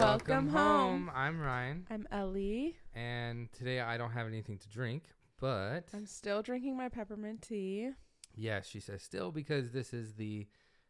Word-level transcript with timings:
Welcome 0.00 0.48
home. 0.48 1.10
I'm 1.14 1.38
Ryan, 1.38 1.86
I'm 1.90 2.06
Elie. 2.10 2.74
and 2.94 3.52
today 3.52 3.80
I 3.80 3.98
don't 3.98 4.12
have 4.12 4.26
anything 4.26 4.56
to 4.56 4.68
drink, 4.70 5.04
but 5.38 5.84
I'm 5.92 6.06
still 6.06 6.40
drinking 6.42 6.74
my 6.78 6.88
peppermint 6.88 7.42
tea. 7.42 7.90
yes, 8.34 8.66
she 8.66 8.80
says 8.80 9.02
still 9.02 9.30
because 9.30 9.72
this 9.72 9.92
is 9.92 10.14
the 10.14 10.46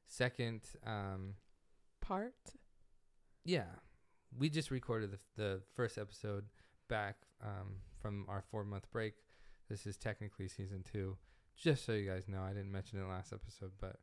second. 0.07 0.61
Um, 0.87 1.35
Part. 2.01 2.35
yeah, 3.45 3.65
we 4.39 4.49
just 4.49 4.71
recorded 4.71 5.11
the, 5.11 5.19
the 5.37 5.61
first 5.75 5.99
episode 5.99 6.45
back 6.89 7.17
um, 7.43 7.79
from 8.01 8.27
our 8.29 8.45
four 8.49 8.65
month 8.65 8.89
break. 8.93 9.15
This 9.69 9.87
is 9.89 9.97
technically 9.97 10.47
season 10.47 10.85
two. 10.91 11.17
Just 11.57 11.85
so 11.85 11.93
you 11.93 12.09
guys 12.09 12.29
know, 12.29 12.43
I 12.43 12.51
didn't 12.53 12.71
mention 12.73 13.01
it 13.01 13.09
last 13.09 13.33
episode, 13.33 13.73
but 13.81 13.97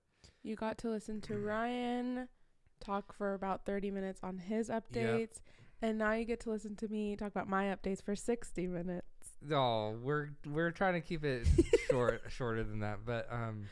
You 0.43 0.55
got 0.57 0.77
to 0.79 0.89
listen 0.89 1.21
to 1.21 1.37
Ryan 1.39 2.27
talk 2.79 3.13
for 3.13 3.33
about 3.33 3.65
30 3.65 3.91
minutes 3.91 4.19
on 4.23 4.37
his 4.37 4.69
updates. 4.69 5.41
And 5.81 5.97
now 5.99 6.13
you 6.13 6.25
get 6.25 6.39
to 6.41 6.49
listen 6.49 6.75
to 6.77 6.87
me 6.87 7.15
talk 7.15 7.31
about 7.31 7.47
my 7.47 7.65
updates 7.65 8.01
for 8.03 8.15
60 8.15 8.67
minutes. 8.67 9.05
Oh, 9.51 9.95
we're 10.01 10.29
we're 10.47 10.71
trying 10.71 10.95
to 10.95 11.01
keep 11.01 11.23
it 11.23 11.47
short, 11.89 12.23
shorter 12.29 12.63
than 12.63 12.79
that. 12.79 12.99
But 13.05 13.27
um, 13.31 13.65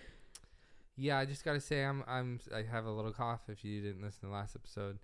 yeah, 0.95 1.17
I 1.17 1.25
just 1.25 1.43
gotta 1.43 1.59
say 1.59 1.83
I'm 1.83 2.03
I'm 2.07 2.39
I 2.55 2.61
have 2.61 2.85
a 2.85 2.91
little 2.91 3.11
cough. 3.11 3.41
If 3.47 3.65
you 3.65 3.81
didn't 3.81 4.03
listen 4.03 4.21
to 4.21 4.25
the 4.27 4.33
last 4.33 4.55
episode, 4.55 4.99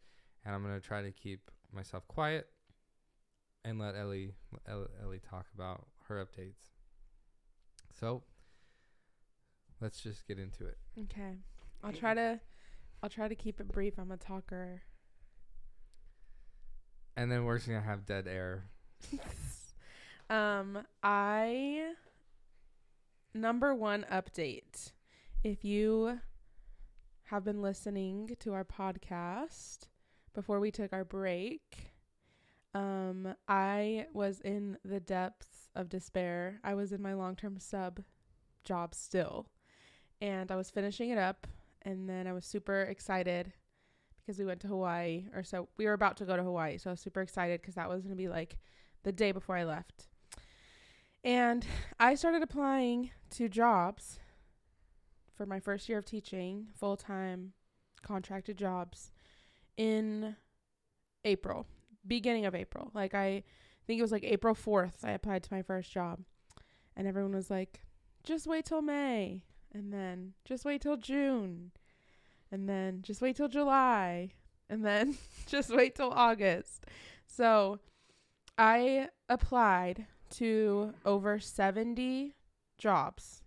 and 0.45 0.53
I'm 0.53 0.61
gonna 0.61 0.79
try 0.79 1.01
to 1.01 1.11
keep 1.11 1.49
myself 1.73 2.07
quiet 2.07 2.47
and 3.65 3.79
let 3.79 3.95
Elie 3.95 4.35
Elie, 4.67 4.87
Elie 5.03 5.21
talk 5.27 5.47
about 5.55 5.87
her 6.07 6.23
updates. 6.23 6.69
So 7.99 8.23
let's 9.79 10.01
just 10.01 10.27
get 10.27 10.37
into 10.37 10.65
it. 10.67 10.77
Okay. 10.99 11.37
I'll 11.83 11.93
try 11.93 12.13
to 12.13 12.39
I'll 13.03 13.09
try 13.09 13.27
to 13.27 13.35
keep 13.35 13.59
it 13.59 13.67
brief. 13.67 13.97
I'm 13.97 14.11
a 14.11 14.17
talker. 14.17 14.83
And 17.15 17.31
then 17.31 17.45
we're 17.45 17.57
just 17.57 17.67
gonna 17.67 17.81
have 17.81 18.05
dead 18.05 18.27
air. 18.27 18.65
um 20.29 20.79
I 21.01 21.93
number 23.33 23.73
1 23.73 24.05
update. 24.11 24.91
If 25.43 25.65
you 25.65 26.19
have 27.23 27.43
been 27.43 27.61
listening 27.61 28.35
to 28.39 28.53
our 28.53 28.63
podcast 28.65 29.87
before 30.35 30.59
we 30.59 30.69
took 30.69 30.93
our 30.93 31.05
break, 31.05 31.93
um 32.75 33.33
I 33.47 34.05
was 34.13 34.41
in 34.41 34.77
the 34.85 34.99
depths 34.99 35.69
of 35.75 35.89
despair. 35.89 36.59
I 36.63 36.75
was 36.75 36.93
in 36.93 37.01
my 37.01 37.15
long-term 37.15 37.57
sub 37.59 38.01
job 38.63 38.93
still. 38.93 39.47
And 40.21 40.51
I 40.51 40.55
was 40.55 40.69
finishing 40.69 41.09
it 41.09 41.17
up 41.17 41.47
and 41.83 42.07
then 42.07 42.27
I 42.27 42.33
was 42.33 42.45
super 42.45 42.81
excited 42.81 43.53
because 44.19 44.39
we 44.39 44.45
went 44.45 44.61
to 44.61 44.67
Hawaii 44.67 45.25
or 45.35 45.43
so 45.43 45.67
we 45.77 45.85
were 45.85 45.93
about 45.93 46.17
to 46.17 46.25
go 46.25 46.37
to 46.37 46.43
Hawaii. 46.43 46.77
So 46.77 46.89
I 46.89 46.93
was 46.93 47.01
super 47.01 47.21
excited 47.21 47.61
cuz 47.63 47.75
that 47.75 47.89
was 47.89 48.01
going 48.01 48.15
to 48.15 48.21
be 48.21 48.29
like 48.29 48.57
the 49.03 49.11
day 49.11 49.31
before 49.31 49.57
I 49.57 49.63
left. 49.63 50.07
And 51.23 51.65
I 51.99 52.15
started 52.15 52.41
applying 52.41 53.11
to 53.31 53.47
jobs 53.47 54.19
for 55.35 55.45
my 55.45 55.59
first 55.59 55.87
year 55.87 55.97
of 55.97 56.05
teaching, 56.05 56.67
full-time 56.73 57.53
contracted 58.01 58.57
jobs 58.57 59.11
in 59.77 60.35
April, 61.23 61.67
beginning 62.05 62.45
of 62.45 62.55
April. 62.55 62.91
Like 62.93 63.13
I 63.13 63.43
think 63.85 63.99
it 63.99 64.03
was 64.03 64.11
like 64.11 64.23
April 64.23 64.55
4th 64.55 65.03
I 65.03 65.11
applied 65.11 65.43
to 65.43 65.53
my 65.53 65.61
first 65.61 65.91
job. 65.91 66.21
And 66.95 67.07
everyone 67.07 67.33
was 67.33 67.49
like, 67.49 67.81
"Just 68.23 68.47
wait 68.47 68.65
till 68.65 68.81
May." 68.81 69.45
And 69.73 69.93
then 69.93 70.33
just 70.45 70.65
wait 70.65 70.81
till 70.81 70.97
June. 70.97 71.71
And 72.51 72.67
then 72.67 73.01
just 73.01 73.21
wait 73.21 73.37
till 73.37 73.47
July. 73.47 74.31
And 74.69 74.85
then 74.85 75.17
just 75.47 75.73
wait 75.73 75.95
till 75.95 76.11
August. 76.11 76.85
So 77.25 77.79
I 78.57 79.09
applied 79.29 80.07
to 80.31 80.93
over 81.05 81.39
70 81.39 82.35
jobs. 82.77 83.43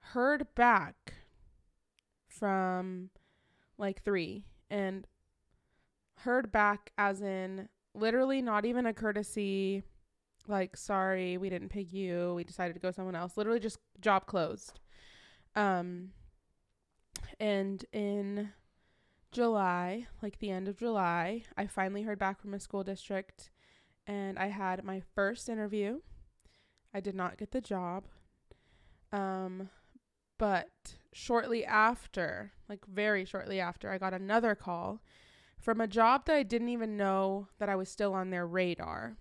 Heard 0.00 0.46
back 0.54 1.14
from 2.26 3.10
like 3.76 4.02
three. 4.02 4.44
And 4.70 5.06
heard 6.18 6.50
back 6.50 6.92
as 6.98 7.22
in 7.22 7.68
literally 7.94 8.42
not 8.42 8.64
even 8.64 8.86
a 8.86 8.92
courtesy 8.92 9.82
like 10.46 10.76
sorry 10.76 11.36
we 11.36 11.48
didn't 11.48 11.68
pick 11.68 11.92
you 11.92 12.32
we 12.34 12.44
decided 12.44 12.74
to 12.74 12.80
go 12.80 12.90
someone 12.90 13.14
else 13.14 13.36
literally 13.36 13.60
just 13.60 13.78
job 14.00 14.26
closed 14.26 14.80
um 15.56 16.10
and 17.40 17.84
in 17.92 18.50
july 19.30 20.06
like 20.22 20.38
the 20.38 20.50
end 20.50 20.68
of 20.68 20.76
july 20.76 21.42
i 21.56 21.66
finally 21.66 22.02
heard 22.02 22.18
back 22.18 22.40
from 22.40 22.54
a 22.54 22.60
school 22.60 22.82
district 22.82 23.50
and 24.06 24.38
i 24.38 24.46
had 24.46 24.82
my 24.82 25.02
first 25.14 25.48
interview. 25.48 26.00
I 26.94 27.00
did 27.00 27.14
not 27.14 27.36
get 27.36 27.50
the 27.50 27.60
job. 27.60 28.04
Um 29.12 29.68
but 30.38 30.96
shortly 31.12 31.64
after 31.64 32.52
like 32.68 32.86
very 32.86 33.24
shortly 33.24 33.60
after 33.60 33.90
i 33.90 33.98
got 33.98 34.14
another 34.14 34.54
call 34.54 35.02
from 35.58 35.80
a 35.80 35.86
job 35.86 36.24
that 36.26 36.36
i 36.36 36.42
didn't 36.42 36.68
even 36.68 36.96
know 36.96 37.48
that 37.58 37.68
i 37.68 37.74
was 37.76 37.88
still 37.88 38.14
on 38.14 38.30
their 38.30 38.46
radar. 38.46 39.16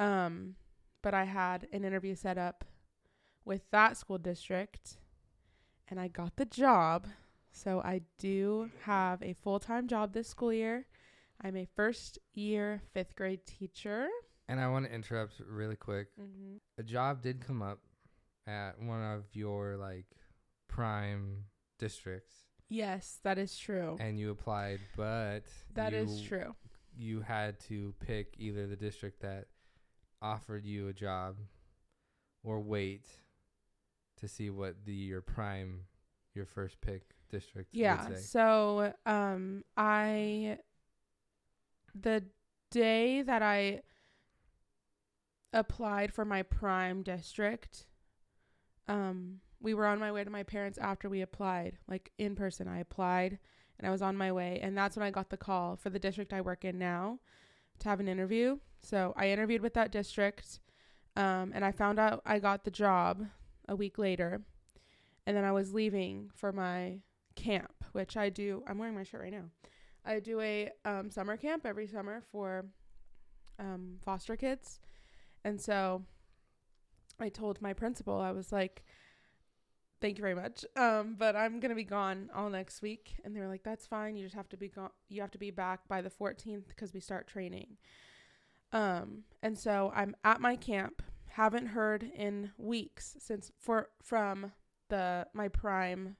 Um, 0.00 0.54
but 1.02 1.14
I 1.14 1.24
had 1.24 1.66
an 1.72 1.84
interview 1.84 2.14
set 2.14 2.38
up 2.38 2.64
with 3.48 3.62
that 3.70 3.96
school 3.96 4.18
district 4.18 4.98
and 5.88 5.98
I 5.98 6.08
got 6.08 6.36
the 6.36 6.44
job. 6.44 7.06
So 7.50 7.80
I 7.80 8.02
do 8.18 8.70
have 8.82 9.22
a 9.22 9.32
full 9.32 9.58
time 9.58 9.88
job 9.88 10.12
this 10.12 10.28
school 10.28 10.52
year. 10.52 10.86
I'm 11.42 11.56
a 11.56 11.66
first 11.74 12.18
year 12.34 12.82
fifth 12.92 13.16
grade 13.16 13.46
teacher. 13.46 14.06
And 14.48 14.60
I 14.60 14.68
want 14.68 14.86
to 14.86 14.94
interrupt 14.94 15.40
really 15.48 15.76
quick. 15.76 16.08
Mm-hmm. 16.20 16.56
A 16.78 16.82
job 16.82 17.22
did 17.22 17.40
come 17.44 17.62
up 17.62 17.80
at 18.46 18.80
one 18.80 19.02
of 19.02 19.24
your 19.32 19.76
like 19.76 20.06
prime 20.68 21.44
districts. 21.78 22.34
Yes, 22.68 23.18
that 23.24 23.38
is 23.38 23.56
true. 23.56 23.96
and 23.98 24.18
you 24.18 24.30
applied, 24.30 24.80
but 24.94 25.44
That 25.72 25.92
you, 25.92 26.00
is 26.00 26.20
true. 26.20 26.54
You 26.94 27.22
had 27.22 27.58
to 27.60 27.94
pick 28.00 28.34
either 28.36 28.66
the 28.66 28.76
district 28.76 29.22
that 29.22 29.46
offered 30.20 30.66
you 30.66 30.88
a 30.88 30.92
job 30.92 31.36
or 32.44 32.60
wait 32.60 33.06
to 34.18 34.28
see 34.28 34.50
what 34.50 34.84
the 34.84 34.92
your 34.92 35.20
prime 35.20 35.84
your 36.34 36.46
first 36.46 36.80
pick 36.80 37.02
district 37.30 37.74
Yeah. 37.74 38.08
would 38.08 38.16
say. 38.16 38.22
So, 38.22 38.94
um, 39.06 39.64
I, 39.76 40.58
the 41.94 42.24
day 42.70 43.22
that 43.22 43.42
I 43.42 43.82
applied 45.52 46.12
for 46.12 46.24
my 46.24 46.42
prime 46.42 47.02
district, 47.02 47.86
um, 48.86 49.40
we 49.60 49.74
were 49.74 49.86
on 49.86 49.98
my 49.98 50.12
way 50.12 50.22
to 50.24 50.30
my 50.30 50.42
parents 50.42 50.78
after 50.78 51.08
we 51.08 51.20
applied, 51.20 51.78
like 51.88 52.12
in 52.18 52.36
person. 52.36 52.68
I 52.68 52.78
applied 52.78 53.38
and 53.78 53.86
I 53.86 53.90
was 53.90 54.02
on 54.02 54.16
my 54.16 54.30
way. 54.30 54.60
And 54.62 54.76
that's 54.76 54.96
when 54.96 55.04
I 55.06 55.10
got 55.10 55.30
the 55.30 55.36
call 55.36 55.76
for 55.76 55.90
the 55.90 55.98
district 55.98 56.32
I 56.32 56.40
work 56.40 56.64
in 56.64 56.78
now 56.78 57.18
to 57.80 57.88
have 57.88 58.00
an 58.00 58.08
interview. 58.08 58.58
So 58.80 59.12
I 59.16 59.28
interviewed 59.30 59.62
with 59.62 59.74
that 59.74 59.90
district. 59.90 60.60
Um, 61.16 61.52
and 61.54 61.64
I 61.64 61.72
found 61.72 61.98
out 61.98 62.22
I 62.24 62.38
got 62.38 62.64
the 62.64 62.70
job 62.70 63.26
a 63.68 63.76
week 63.76 63.98
later. 63.98 64.42
And 65.26 65.36
then 65.36 65.44
I 65.44 65.52
was 65.52 65.74
leaving 65.74 66.30
for 66.34 66.52
my 66.52 67.00
camp, 67.36 67.84
which 67.92 68.16
I 68.16 68.28
do. 68.30 68.62
I'm 68.66 68.78
wearing 68.78 68.94
my 68.94 69.04
shirt 69.04 69.22
right 69.22 69.32
now. 69.32 69.44
I 70.04 70.20
do 70.20 70.40
a 70.40 70.70
um, 70.84 71.10
summer 71.10 71.36
camp 71.36 71.66
every 71.66 71.86
summer 71.86 72.22
for 72.32 72.64
um, 73.58 73.98
foster 74.04 74.36
kids. 74.36 74.80
And 75.44 75.60
so 75.60 76.02
I 77.20 77.28
told 77.28 77.60
my 77.60 77.72
principal, 77.72 78.18
I 78.18 78.32
was 78.32 78.52
like, 78.52 78.84
thank 80.00 80.18
you 80.18 80.22
very 80.22 80.34
much. 80.34 80.64
Um, 80.76 81.16
but 81.18 81.36
I'm 81.36 81.60
going 81.60 81.70
to 81.70 81.76
be 81.76 81.84
gone 81.84 82.30
all 82.34 82.48
next 82.48 82.82
week. 82.82 83.16
And 83.24 83.34
they 83.34 83.40
were 83.40 83.48
like, 83.48 83.62
that's 83.62 83.86
fine. 83.86 84.16
You 84.16 84.24
just 84.24 84.36
have 84.36 84.48
to 84.50 84.56
be 84.56 84.68
gone. 84.68 84.90
You 85.08 85.20
have 85.20 85.30
to 85.32 85.38
be 85.38 85.50
back 85.50 85.86
by 85.88 86.00
the 86.00 86.10
14th 86.10 86.68
because 86.68 86.94
we 86.94 87.00
start 87.00 87.26
training. 87.26 87.76
Um, 88.72 89.24
and 89.42 89.58
so 89.58 89.92
I'm 89.94 90.14
at 90.24 90.40
my 90.40 90.56
camp. 90.56 91.02
Haven't 91.38 91.66
heard 91.66 92.02
in 92.02 92.50
weeks 92.58 93.14
since 93.20 93.52
for 93.60 93.90
from 94.02 94.50
the 94.88 95.24
my 95.32 95.46
prime 95.46 96.16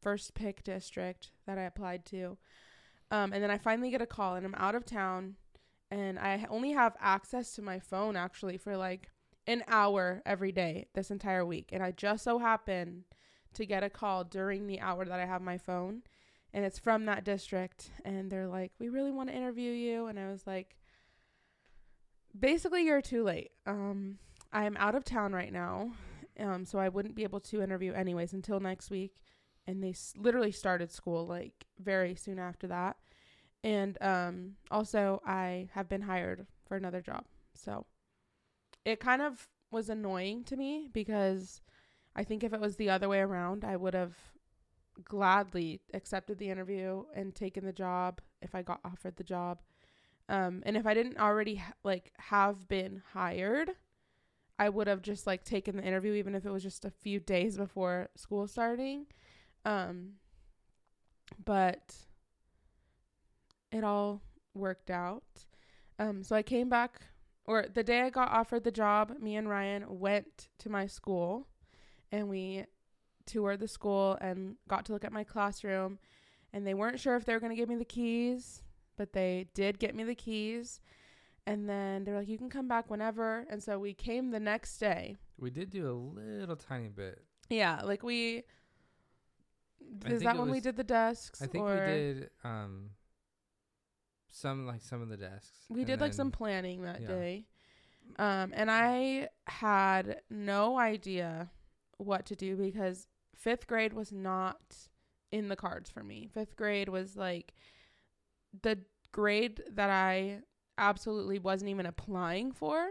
first 0.00 0.32
pick 0.32 0.64
district 0.64 1.32
that 1.46 1.58
I 1.58 1.64
applied 1.64 2.06
to. 2.06 2.38
Um, 3.10 3.34
and 3.34 3.42
then 3.42 3.50
I 3.50 3.58
finally 3.58 3.90
get 3.90 4.00
a 4.00 4.06
call 4.06 4.36
and 4.36 4.46
I'm 4.46 4.54
out 4.54 4.74
of 4.74 4.86
town 4.86 5.34
and 5.90 6.18
I 6.18 6.46
only 6.48 6.72
have 6.72 6.96
access 6.98 7.52
to 7.56 7.62
my 7.62 7.78
phone 7.78 8.16
actually 8.16 8.56
for 8.56 8.74
like 8.74 9.10
an 9.46 9.64
hour 9.68 10.22
every 10.24 10.50
day 10.50 10.86
this 10.94 11.10
entire 11.10 11.44
week. 11.44 11.68
And 11.70 11.82
I 11.82 11.90
just 11.90 12.24
so 12.24 12.38
happen 12.38 13.04
to 13.52 13.66
get 13.66 13.82
a 13.82 13.90
call 13.90 14.24
during 14.24 14.66
the 14.66 14.80
hour 14.80 15.04
that 15.04 15.20
I 15.20 15.26
have 15.26 15.42
my 15.42 15.58
phone 15.58 16.04
and 16.54 16.64
it's 16.64 16.78
from 16.78 17.04
that 17.04 17.22
district 17.22 17.90
and 18.02 18.32
they're 18.32 18.48
like, 18.48 18.72
"We 18.78 18.88
really 18.88 19.12
want 19.12 19.28
to 19.28 19.36
interview 19.36 19.72
you." 19.72 20.06
And 20.06 20.18
I 20.18 20.30
was 20.30 20.46
like, 20.46 20.74
"Basically, 22.38 22.86
you're 22.86 23.02
too 23.02 23.22
late. 23.22 23.50
Um 23.66 24.20
I'm 24.52 24.76
out 24.76 24.94
of 24.94 25.04
town 25.04 25.32
right 25.32 25.52
now." 25.52 25.92
Um 26.38 26.64
so 26.64 26.78
I 26.78 26.88
wouldn't 26.88 27.14
be 27.16 27.24
able 27.24 27.40
to 27.40 27.62
interview 27.62 27.92
anyways 27.92 28.32
until 28.32 28.60
next 28.60 28.90
week. 28.90 29.14
And 29.66 29.82
they 29.82 29.90
s- 29.90 30.14
literally 30.16 30.52
started 30.52 30.90
school 30.92 31.26
like 31.26 31.66
very 31.78 32.14
soon 32.14 32.38
after 32.38 32.66
that. 32.68 32.96
And 33.64 33.98
um 34.02 34.56
also 34.70 35.20
I 35.26 35.68
have 35.72 35.88
been 35.88 36.02
hired 36.02 36.46
for 36.66 36.76
another 36.76 37.00
job. 37.02 37.24
So 37.54 37.86
it 38.84 39.00
kind 39.00 39.22
of 39.22 39.48
was 39.70 39.88
annoying 39.90 40.44
to 40.44 40.56
me 40.56 40.88
because 40.92 41.60
I 42.16 42.24
think 42.24 42.42
if 42.42 42.52
it 42.52 42.60
was 42.60 42.76
the 42.76 42.90
other 42.90 43.08
way 43.08 43.20
around, 43.20 43.64
I 43.64 43.76
would 43.76 43.94
have 43.94 44.16
gladly 45.04 45.80
accepted 45.94 46.38
the 46.38 46.50
interview 46.50 47.04
and 47.14 47.34
taken 47.34 47.64
the 47.64 47.72
job 47.72 48.20
if 48.42 48.54
I 48.54 48.62
got 48.62 48.80
offered 48.84 49.16
the 49.16 49.24
job. 49.24 49.60
Um, 50.28 50.62
and 50.66 50.76
if 50.76 50.86
I 50.86 50.94
didn't 50.94 51.18
already 51.18 51.56
ha- 51.56 51.74
like 51.84 52.12
have 52.18 52.68
been 52.68 53.02
hired, 53.12 53.72
I 54.58 54.68
would 54.68 54.86
have 54.86 55.02
just 55.02 55.26
like 55.26 55.44
taken 55.44 55.76
the 55.76 55.84
interview 55.84 56.14
even 56.14 56.34
if 56.34 56.44
it 56.44 56.50
was 56.50 56.62
just 56.62 56.84
a 56.84 56.90
few 56.90 57.20
days 57.20 57.56
before 57.56 58.08
school 58.16 58.46
starting. 58.48 59.06
Um, 59.64 60.14
but 61.44 61.94
it 63.70 63.84
all 63.84 64.22
worked 64.54 64.90
out. 64.90 65.22
Um, 65.98 66.22
so 66.22 66.34
I 66.34 66.42
came 66.42 66.68
back, 66.68 67.00
or 67.44 67.66
the 67.72 67.82
day 67.82 68.02
I 68.02 68.10
got 68.10 68.30
offered 68.30 68.64
the 68.64 68.70
job, 68.70 69.14
me 69.20 69.36
and 69.36 69.48
Ryan 69.48 69.84
went 69.88 70.48
to 70.58 70.68
my 70.68 70.86
school 70.86 71.46
and 72.10 72.28
we 72.28 72.64
toured 73.26 73.60
the 73.60 73.68
school 73.68 74.16
and 74.20 74.56
got 74.68 74.86
to 74.86 74.92
look 74.92 75.04
at 75.04 75.12
my 75.12 75.24
classroom. 75.24 75.98
And 76.52 76.66
they 76.66 76.74
weren't 76.74 76.98
sure 76.98 77.16
if 77.16 77.24
they 77.24 77.34
were 77.34 77.40
going 77.40 77.52
to 77.52 77.56
give 77.56 77.68
me 77.68 77.76
the 77.76 77.84
keys, 77.84 78.62
but 78.96 79.12
they 79.12 79.48
did 79.54 79.78
get 79.78 79.94
me 79.94 80.04
the 80.04 80.14
keys. 80.14 80.80
And 81.48 81.68
then 81.68 82.04
they're 82.04 82.16
like, 82.16 82.28
you 82.28 82.38
can 82.38 82.50
come 82.50 82.68
back 82.68 82.90
whenever. 82.90 83.46
And 83.50 83.62
so 83.62 83.78
we 83.78 83.94
came 83.94 84.30
the 84.30 84.40
next 84.40 84.78
day. 84.78 85.16
We 85.38 85.50
did 85.50 85.70
do 85.70 85.88
a 85.88 85.96
little 86.20 86.56
tiny 86.56 86.88
bit. 86.88 87.22
Yeah, 87.48 87.80
like 87.82 88.02
we. 88.02 88.44
Is 90.06 90.22
that 90.22 90.36
when 90.36 90.50
we 90.50 90.60
did 90.60 90.76
the 90.76 90.84
desks? 90.84 91.40
I 91.40 91.46
think 91.46 91.64
we 91.64 91.74
did 91.74 92.30
um 92.44 92.90
some 94.30 94.66
like 94.66 94.82
some 94.82 95.00
of 95.00 95.08
the 95.08 95.16
desks. 95.16 95.64
We 95.68 95.84
did 95.84 96.00
like 96.00 96.12
some 96.12 96.30
planning 96.30 96.82
that 96.82 97.00
yeah. 97.00 97.08
day. 97.08 97.46
Um, 98.18 98.52
and 98.54 98.70
I 98.70 99.28
had 99.46 100.20
no 100.30 100.78
idea 100.78 101.50
what 101.98 102.26
to 102.26 102.36
do 102.36 102.56
because 102.56 103.06
fifth 103.34 103.66
grade 103.66 103.92
was 103.92 104.12
not 104.12 104.60
in 105.30 105.48
the 105.48 105.56
cards 105.56 105.90
for 105.90 106.02
me. 106.02 106.28
Fifth 106.32 106.56
grade 106.56 106.88
was 106.88 107.16
like 107.16 107.52
the 108.62 108.78
grade 109.12 109.62
that 109.72 109.90
I 109.90 110.40
absolutely 110.78 111.38
wasn't 111.38 111.70
even 111.70 111.86
applying 111.86 112.52
for. 112.52 112.90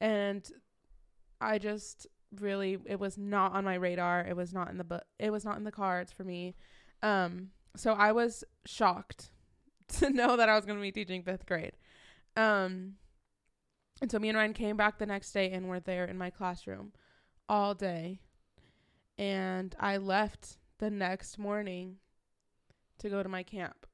And 0.00 0.48
I 1.40 1.58
just 1.58 2.06
really 2.38 2.78
it 2.86 3.00
was 3.00 3.18
not 3.18 3.52
on 3.54 3.64
my 3.64 3.74
radar. 3.74 4.24
It 4.26 4.36
was 4.36 4.52
not 4.52 4.70
in 4.70 4.78
the 4.78 4.84
book 4.84 5.02
it 5.18 5.30
was 5.30 5.44
not 5.44 5.56
in 5.56 5.64
the 5.64 5.72
cards 5.72 6.12
for 6.12 6.24
me. 6.24 6.54
Um 7.02 7.48
so 7.76 7.92
I 7.92 8.12
was 8.12 8.44
shocked 8.66 9.30
to 9.98 10.10
know 10.10 10.36
that 10.36 10.48
I 10.48 10.54
was 10.54 10.66
going 10.66 10.78
to 10.78 10.82
be 10.82 10.92
teaching 10.92 11.22
5th 11.22 11.46
grade. 11.46 11.72
Um 12.36 12.94
and 14.00 14.10
so 14.10 14.18
me 14.18 14.28
and 14.28 14.38
Ryan 14.38 14.54
came 14.54 14.76
back 14.76 14.98
the 14.98 15.06
next 15.06 15.32
day 15.32 15.50
and 15.50 15.68
were 15.68 15.80
there 15.80 16.04
in 16.04 16.16
my 16.16 16.30
classroom 16.30 16.92
all 17.48 17.74
day. 17.74 18.20
And 19.18 19.74
I 19.78 19.98
left 19.98 20.56
the 20.78 20.90
next 20.90 21.38
morning 21.38 21.96
to 22.98 23.10
go 23.10 23.22
to 23.22 23.28
my 23.28 23.42
camp. 23.42 23.86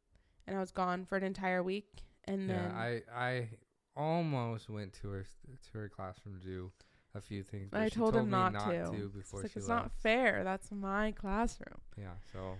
And 0.46 0.56
I 0.56 0.60
was 0.60 0.70
gone 0.70 1.04
for 1.04 1.16
an 1.16 1.24
entire 1.24 1.60
week 1.60 2.04
and 2.26 2.48
then 2.48 2.56
Yeah, 2.56 2.76
I 2.76 3.02
I 3.14 3.48
almost 3.96 4.68
went 4.68 4.92
to 5.02 5.08
her 5.08 5.26
to 5.72 5.78
her 5.78 5.88
classroom 5.88 6.38
to 6.40 6.46
do 6.46 6.70
a 7.14 7.20
few 7.20 7.42
things. 7.42 7.68
But 7.70 7.80
I 7.80 7.88
told 7.88 8.12
told 8.12 8.24
him 8.24 8.30
not, 8.30 8.52
not 8.52 8.70
to. 8.70 8.84
to 8.90 9.04
It's 9.04 9.14
before 9.14 9.42
like 9.42 9.52
she 9.52 9.58
it's 9.58 9.68
not 9.68 9.90
fair. 9.92 10.44
That's 10.44 10.70
my 10.70 11.12
classroom. 11.12 11.80
Yeah, 11.96 12.14
so 12.32 12.56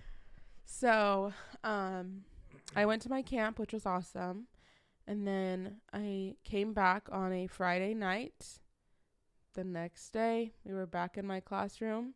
So, 0.65 1.33
um, 1.63 2.23
I 2.75 2.85
went 2.85 3.01
to 3.03 3.09
my 3.09 3.21
camp, 3.21 3.59
which 3.59 3.73
was 3.73 3.85
awesome, 3.85 4.47
and 5.07 5.25
then 5.27 5.77
I 5.93 6.35
came 6.43 6.73
back 6.73 7.07
on 7.11 7.31
a 7.33 7.47
Friday 7.47 7.93
night. 7.93 8.59
The 9.53 9.63
next 9.63 10.09
day, 10.11 10.53
we 10.65 10.73
were 10.73 10.85
back 10.85 11.17
in 11.17 11.25
my 11.25 11.39
classroom, 11.39 12.13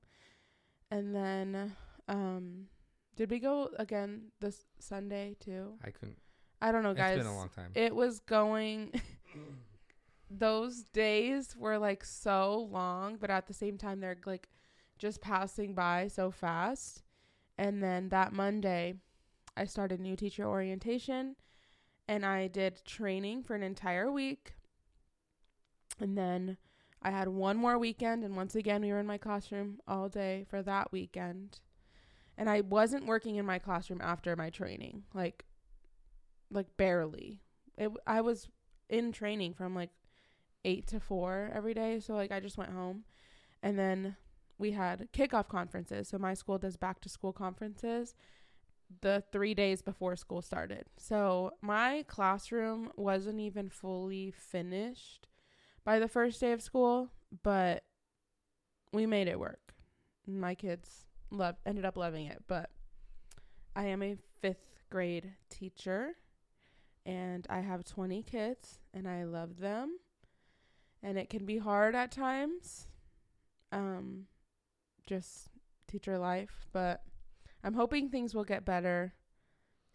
and 0.92 1.15
then, 1.15 1.75
um, 2.07 2.68
did 3.15 3.31
we 3.31 3.39
go 3.39 3.69
again 3.80 4.31
this 4.39 4.65
Sunday 4.80 5.36
too? 5.39 5.74
I 5.83 5.89
couldn't. 5.92 6.19
I 6.61 6.71
don't 6.71 6.83
know, 6.83 6.93
guys. 6.93 7.17
It's 7.17 7.25
been 7.25 7.33
a 7.33 7.37
long 7.37 7.49
time. 7.49 7.71
It 7.75 7.95
was 7.95 8.19
going. 8.19 8.91
those 10.29 10.83
days 10.93 11.55
were 11.57 11.77
like 11.77 12.03
so 12.05 12.69
long, 12.71 13.17
but 13.19 13.29
at 13.29 13.47
the 13.47 13.53
same 13.53 13.77
time, 13.77 13.99
they're 13.99 14.17
like 14.25 14.49
just 14.97 15.21
passing 15.21 15.73
by 15.73 16.07
so 16.07 16.31
fast. 16.31 17.03
And 17.57 17.81
then 17.83 18.09
that 18.09 18.33
Monday, 18.33 18.95
I 19.57 19.65
started 19.65 19.99
new 19.99 20.15
teacher 20.15 20.45
orientation 20.45 21.35
and 22.07 22.25
I 22.25 22.47
did 22.47 22.83
training 22.85 23.43
for 23.43 23.55
an 23.55 23.63
entire 23.63 24.11
week. 24.11 24.53
And 25.99 26.17
then 26.17 26.57
I 27.01 27.11
had 27.11 27.27
one 27.27 27.57
more 27.57 27.77
weekend, 27.77 28.23
and 28.23 28.35
once 28.35 28.55
again, 28.55 28.81
we 28.81 28.91
were 28.91 28.99
in 28.99 29.07
my 29.07 29.17
classroom 29.17 29.79
all 29.87 30.09
day 30.09 30.45
for 30.49 30.61
that 30.63 30.91
weekend. 30.91 31.59
And 32.37 32.49
I 32.49 32.61
wasn't 32.61 33.05
working 33.05 33.35
in 33.35 33.45
my 33.45 33.59
classroom 33.59 34.01
after 34.01 34.35
my 34.35 34.49
training, 34.49 35.03
like, 35.13 35.45
like 36.51 36.77
barely. 36.77 37.42
It 37.77 37.92
I 38.06 38.21
was 38.21 38.48
in 38.89 39.12
training 39.12 39.53
from 39.53 39.74
like 39.74 39.89
eight 40.63 40.88
to 40.88 41.00
four 41.00 41.50
every 41.53 41.74
day, 41.74 42.00
so 42.00 42.13
like 42.13 42.31
I 42.31 42.39
just 42.39 42.57
went 42.57 42.71
home, 42.71 43.06
and 43.63 43.80
then 43.80 44.15
we 44.57 44.71
had 44.71 45.07
kickoff 45.12 45.48
conferences. 45.48 46.09
So 46.09 46.18
my 46.18 46.33
school 46.33 46.57
does 46.57 46.77
back 46.77 47.01
to 47.01 47.09
school 47.09 47.33
conferences 47.33 48.13
the 49.00 49.24
three 49.31 49.53
days 49.53 49.81
before 49.81 50.15
school 50.15 50.42
started. 50.42 50.86
So 50.98 51.51
my 51.62 52.03
classroom 52.07 52.92
wasn't 52.95 53.39
even 53.39 53.69
fully 53.69 54.31
finished 54.31 55.27
by 55.83 55.97
the 55.97 56.07
first 56.07 56.39
day 56.42 56.51
of 56.51 56.62
school, 56.62 57.09
but 57.44 57.83
we 58.92 59.06
made 59.06 59.27
it 59.27 59.39
work. 59.39 59.74
My 60.27 60.54
kids 60.56 61.06
loved 61.31 61.59
ended 61.65 61.86
up 61.86 61.97
loving 61.97 62.25
it, 62.25 62.44
but 62.47 62.69
I 63.75 63.86
am 63.86 64.04
a 64.04 64.18
5th 64.44 64.83
grade 64.89 65.31
teacher 65.50 66.15
and 67.06 67.45
I 67.50 67.59
have 67.59 67.83
20 67.83 68.24
kids 68.24 68.80
and 68.94 69.07
I 69.07 69.24
love 69.24 69.59
them. 69.59 69.98
And 71.03 71.18
it 71.18 71.30
can 71.30 71.45
be 71.45 71.57
hard 71.57 71.95
at 71.95 72.11
times. 72.11 72.87
Um 73.71 74.28
just 75.07 75.49
teacher 75.87 76.18
life, 76.18 76.68
but 76.71 77.04
I'm 77.64 77.73
hoping 77.73 78.09
things 78.09 78.33
will 78.33 78.44
get 78.44 78.66
better 78.66 79.14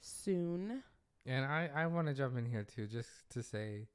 soon. 0.00 0.82
And 1.24 1.44
I, 1.44 1.70
I 1.74 1.86
want 1.86 2.06
to 2.08 2.14
jump 2.14 2.36
in 2.36 2.46
here 2.46 2.62
too, 2.62 2.86
just 2.86 3.08
to 3.30 3.42
say, 3.42 3.88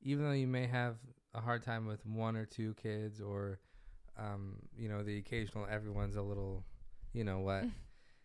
even 0.00 0.24
though 0.24 0.32
you 0.32 0.46
may 0.46 0.66
have 0.66 0.96
a 1.34 1.40
hard 1.40 1.62
time 1.62 1.86
with 1.86 2.04
one 2.06 2.36
or 2.36 2.46
two 2.46 2.74
kids, 2.74 3.20
or, 3.20 3.60
um, 4.18 4.56
you 4.76 4.88
know, 4.88 5.02
the 5.02 5.18
occasional 5.18 5.66
everyone's 5.70 6.16
a 6.16 6.22
little, 6.22 6.64
you 7.12 7.24
know 7.24 7.40
what, 7.40 7.64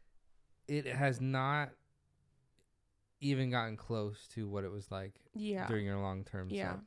it 0.68 0.86
has 0.86 1.20
not 1.20 1.72
even 3.24 3.50
gotten 3.50 3.78
close 3.78 4.28
to 4.30 4.48
what 4.48 4.64
it 4.64 4.72
was 4.72 4.92
like 4.92 5.14
Yeah. 5.34 5.68
during 5.68 5.86
your 5.86 5.98
long 6.00 6.24
term 6.24 6.50
Yeah. 6.50 6.74
sub. 6.74 6.86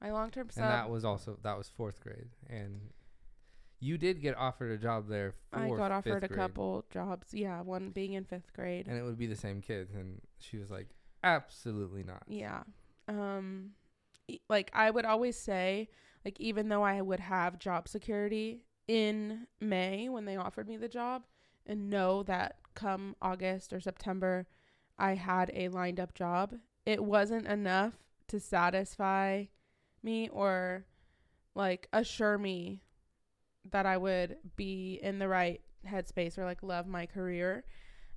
My 0.00 0.10
long-term 0.12 0.48
sub 0.48 0.64
And 0.64 0.72
that 0.72 0.88
was 0.88 1.04
also 1.04 1.38
that 1.42 1.58
was 1.58 1.68
fourth 1.68 2.00
grade, 2.00 2.30
and 2.48 2.90
you 3.80 3.98
did 3.98 4.22
get 4.22 4.34
offered 4.36 4.70
a 4.72 4.78
job 4.78 5.08
there. 5.08 5.34
For 5.50 5.58
I 5.58 5.68
got 5.68 5.92
offered 5.92 6.14
fifth 6.14 6.22
a 6.24 6.28
grade, 6.28 6.38
couple 6.38 6.84
jobs. 6.90 7.34
Yeah, 7.34 7.60
one 7.60 7.90
being 7.90 8.14
in 8.14 8.24
5th 8.24 8.52
grade. 8.54 8.86
and 8.88 8.96
it 8.96 9.02
would 9.02 9.18
be 9.18 9.26
the 9.26 9.36
same 9.36 9.60
kids, 9.60 9.92
and 9.94 10.22
she 10.38 10.56
was 10.56 10.70
like, 10.70 10.88
absolutely 11.22 12.02
not. 12.02 12.22
Yeah. 12.26 12.62
Um 13.08 13.72
e- 14.26 14.40
like 14.48 14.70
I 14.74 14.90
would 14.90 15.04
always 15.04 15.36
say 15.38 15.90
like 16.24 16.40
even 16.40 16.68
though 16.70 16.82
I 16.82 17.02
would 17.02 17.20
have 17.20 17.58
job 17.58 17.86
security 17.88 18.64
in 18.88 19.46
May 19.60 20.08
when 20.08 20.24
they 20.24 20.36
offered 20.36 20.66
me 20.66 20.76
the 20.78 20.88
job 20.88 21.24
and 21.66 21.90
know 21.90 22.22
that 22.22 22.56
come 22.74 23.16
August 23.20 23.72
or 23.74 23.80
September 23.80 24.46
I 25.00 25.14
had 25.14 25.50
a 25.54 25.68
lined 25.68 25.98
up 25.98 26.14
job, 26.14 26.54
it 26.84 27.02
wasn't 27.02 27.46
enough 27.46 27.94
to 28.28 28.38
satisfy 28.38 29.44
me 30.02 30.28
or 30.28 30.86
like 31.54 31.88
assure 31.92 32.38
me 32.38 32.82
that 33.70 33.86
I 33.86 33.96
would 33.96 34.36
be 34.56 35.00
in 35.02 35.18
the 35.18 35.28
right 35.28 35.60
headspace 35.86 36.38
or 36.38 36.44
like 36.44 36.62
love 36.62 36.86
my 36.86 37.06
career. 37.06 37.64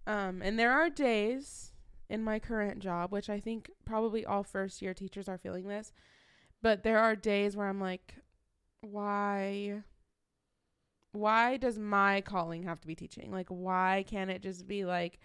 Um 0.06 0.42
and 0.42 0.60
there 0.60 0.72
are 0.72 0.90
days 0.90 1.72
in 2.10 2.24
my 2.24 2.40
current 2.40 2.80
job, 2.80 3.12
which 3.12 3.30
I 3.30 3.40
think 3.40 3.72
probably 3.86 4.26
all 4.26 4.44
first 4.44 4.82
year 4.82 4.94
teachers 4.94 5.28
are 5.28 5.38
feeling 5.38 5.68
this. 5.68 5.92
But 6.62 6.84
there 6.84 7.00
are 7.00 7.16
days 7.16 7.56
where 7.56 7.68
I'm 7.68 7.82
like, 7.82 8.16
why 8.82 9.84
why 11.12 11.58
does 11.58 11.78
my 11.78 12.22
calling 12.22 12.64
have 12.64 12.82
to 12.82 12.88
be 12.88 12.96
teaching? 12.96 13.32
Like 13.32 13.48
why 13.50 14.06
can't 14.08 14.32
it 14.32 14.42
just 14.42 14.68
be 14.68 14.86
like 14.86 15.20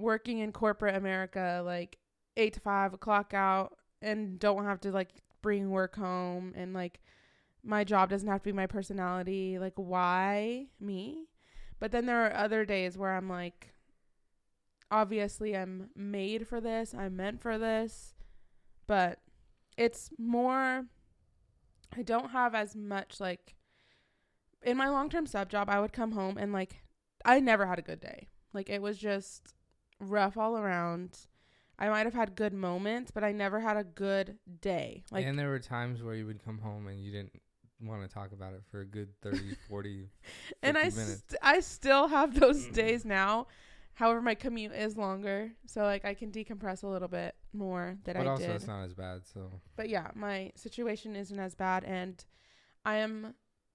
working 0.00 0.38
in 0.38 0.52
corporate 0.52 0.96
America, 0.96 1.62
like 1.64 1.98
eight 2.36 2.54
to 2.54 2.60
five, 2.60 2.98
clock 3.00 3.34
out 3.34 3.76
and 4.02 4.38
don't 4.38 4.64
have 4.64 4.80
to 4.80 4.90
like 4.90 5.10
bring 5.42 5.70
work 5.70 5.96
home 5.96 6.52
and 6.56 6.74
like 6.74 7.00
my 7.62 7.84
job 7.84 8.08
doesn't 8.08 8.28
have 8.28 8.42
to 8.42 8.48
be 8.48 8.52
my 8.52 8.66
personality. 8.66 9.58
Like 9.58 9.74
why 9.76 10.66
me? 10.80 11.26
But 11.78 11.92
then 11.92 12.06
there 12.06 12.26
are 12.26 12.34
other 12.34 12.64
days 12.64 12.96
where 12.96 13.14
I'm 13.14 13.28
like 13.28 13.72
obviously 14.90 15.56
I'm 15.56 15.90
made 15.94 16.48
for 16.48 16.60
this. 16.60 16.94
I'm 16.94 17.16
meant 17.16 17.40
for 17.40 17.58
this. 17.58 18.14
But 18.86 19.18
it's 19.76 20.10
more 20.18 20.86
I 21.96 22.02
don't 22.02 22.30
have 22.30 22.54
as 22.54 22.76
much 22.76 23.20
like 23.20 23.54
in 24.62 24.76
my 24.76 24.88
long-term 24.88 25.26
sub 25.26 25.48
job, 25.48 25.70
I 25.70 25.80
would 25.80 25.92
come 25.92 26.12
home 26.12 26.36
and 26.36 26.52
like 26.52 26.82
I 27.24 27.40
never 27.40 27.66
had 27.66 27.78
a 27.78 27.82
good 27.82 28.00
day. 28.00 28.28
Like 28.52 28.68
it 28.68 28.82
was 28.82 28.98
just 28.98 29.54
rough 30.00 30.36
all 30.36 30.56
around. 30.56 31.18
I 31.78 31.88
might 31.88 32.04
have 32.04 32.14
had 32.14 32.34
good 32.34 32.52
moments, 32.52 33.10
but 33.10 33.24
I 33.24 33.32
never 33.32 33.60
had 33.60 33.76
a 33.76 33.84
good 33.84 34.38
day. 34.60 35.04
Like 35.10 35.24
and 35.24 35.38
there 35.38 35.48
were 35.48 35.58
times 35.58 36.02
where 36.02 36.14
you 36.14 36.26
would 36.26 36.44
come 36.44 36.58
home 36.58 36.88
and 36.88 37.00
you 37.00 37.10
didn't 37.10 37.40
want 37.80 38.02
to 38.02 38.08
talk 38.08 38.32
about 38.32 38.52
it 38.52 38.62
for 38.70 38.80
a 38.80 38.84
good 38.84 39.08
30, 39.22 39.38
40, 39.68 40.08
and 40.62 40.76
I 40.76 40.82
minutes. 40.82 41.22
st- 41.28 41.40
I 41.42 41.60
still 41.60 42.08
have 42.08 42.38
those 42.38 42.66
days 42.66 43.04
now. 43.04 43.46
However, 43.94 44.22
my 44.22 44.34
commute 44.34 44.72
is 44.72 44.96
longer, 44.96 45.52
so 45.66 45.82
like 45.82 46.04
I 46.04 46.14
can 46.14 46.30
decompress 46.30 46.82
a 46.82 46.86
little 46.86 47.08
bit 47.08 47.34
more 47.52 47.96
than 48.04 48.16
but 48.16 48.26
I 48.26 48.30
also 48.30 48.46
did. 48.46 48.56
it's 48.56 48.66
not 48.66 48.84
as 48.84 48.94
bad. 48.94 49.22
So 49.32 49.50
but 49.76 49.88
yeah, 49.88 50.08
my 50.14 50.52
situation 50.56 51.16
isn't 51.16 51.38
as 51.38 51.54
bad, 51.54 51.84
and 51.84 52.22
I 52.84 52.96
am 52.96 53.34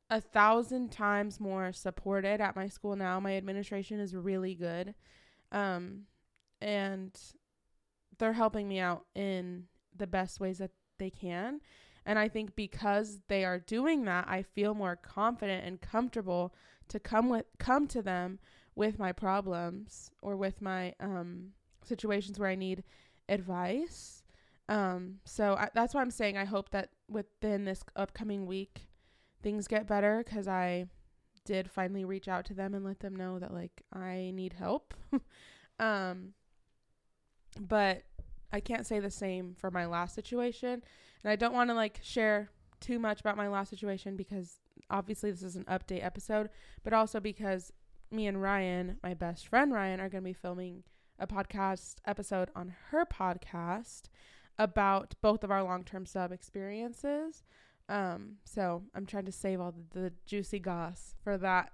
a 0.10 0.22
thousand 0.22 0.91
times 0.91 1.39
more 1.39 1.72
supported 1.74 2.39
at 2.41 2.55
my 2.55 2.67
school 2.67 2.96
now. 2.96 3.20
My 3.20 3.36
administration 3.36 4.00
is 4.00 4.15
really 4.15 4.53
good, 4.55 4.94
um, 5.51 6.03
and 6.62 7.17
they're 8.17 8.33
helping 8.33 8.67
me 8.67 8.79
out 8.79 9.05
in 9.15 9.65
the 9.95 10.07
best 10.07 10.39
ways 10.39 10.57
that 10.59 10.71
they 10.97 11.09
can. 11.09 11.59
And 12.05 12.19
I 12.19 12.27
think 12.27 12.55
because 12.55 13.19
they 13.27 13.43
are 13.43 13.59
doing 13.59 14.05
that, 14.05 14.27
I 14.27 14.43
feel 14.43 14.75
more 14.75 14.95
confident 14.95 15.65
and 15.65 15.81
comfortable 15.81 16.53
to 16.89 17.00
come 17.00 17.29
with 17.29 17.45
come 17.57 17.88
to 17.88 18.01
them 18.01 18.39
with 18.75 19.00
my 19.00 19.12
problems 19.12 20.12
or 20.21 20.35
with 20.35 20.62
my 20.62 20.93
um, 21.00 21.53
situations 21.83 22.38
where 22.38 22.50
I 22.50 22.55
need 22.55 22.83
advice. 23.27 24.24
Um, 24.69 25.15
so 25.25 25.55
I, 25.55 25.69
that's 25.74 25.93
why 25.93 26.01
I'm 26.01 26.12
saying 26.12 26.38
I 26.38 26.45
hope 26.45 26.69
that 26.71 26.89
within 27.07 27.65
this 27.65 27.83
upcoming 27.95 28.45
week 28.45 28.88
things 29.41 29.67
get 29.67 29.88
better 29.88 30.24
because 30.25 30.47
I 30.47 30.88
did 31.43 31.69
finally 31.69 32.03
reach 32.03 32.27
out 32.27 32.45
to 32.45 32.53
them 32.53 32.74
and 32.74 32.83
let 32.83 33.00
them 33.00 33.15
know 33.15 33.39
that 33.39 33.53
like 33.53 33.83
I 33.93 34.31
need 34.33 34.53
help. 34.53 34.93
um, 35.79 36.33
but 37.59 38.03
I 38.51 38.59
can't 38.59 38.85
say 38.85 39.00
the 39.00 39.12
same 39.12 39.55
for 39.57 39.71
my 39.71 39.85
last 39.85 40.15
situation, 40.15 40.83
and 41.24 41.31
I 41.31 41.35
don't 41.35 41.53
want 41.53 41.69
to 41.69 41.74
like 41.74 42.00
share 42.03 42.50
too 42.79 43.00
much 43.00 43.19
about 43.19 43.38
my 43.38 43.47
last 43.47 43.69
situation 43.69 44.15
because 44.15 44.59
obviously 44.89 45.31
this 45.31 45.43
is 45.43 45.55
an 45.55 45.65
update 45.65 46.03
episode, 46.03 46.50
but 46.83 46.93
also 46.93 47.19
because 47.19 47.71
me 48.12 48.27
and 48.27 48.41
Ryan, 48.41 48.97
my 49.03 49.13
best 49.13 49.47
friend 49.47 49.74
Ryan, 49.74 50.00
are 50.00 50.09
going 50.09 50.24
to 50.24 50.29
be 50.29 50.33
filming 50.33 50.83
a 51.19 51.27
podcast 51.27 51.95
episode 52.05 52.50
on 52.55 52.75
her 52.89 53.05
podcast 53.05 54.03
about 54.57 55.15
both 55.21 55.43
of 55.43 55.51
our 55.51 55.63
long-term 55.63 56.05
sub 56.05 56.31
experiences. 56.31 57.43
Um, 57.89 58.38
so 58.43 58.83
I'm 58.93 59.05
trying 59.05 59.25
to 59.25 59.31
save 59.31 59.59
all 59.59 59.74
the, 59.74 60.00
the 60.00 60.13
juicy 60.25 60.59
goss 60.59 61.15
for 61.24 61.38
that 61.38 61.71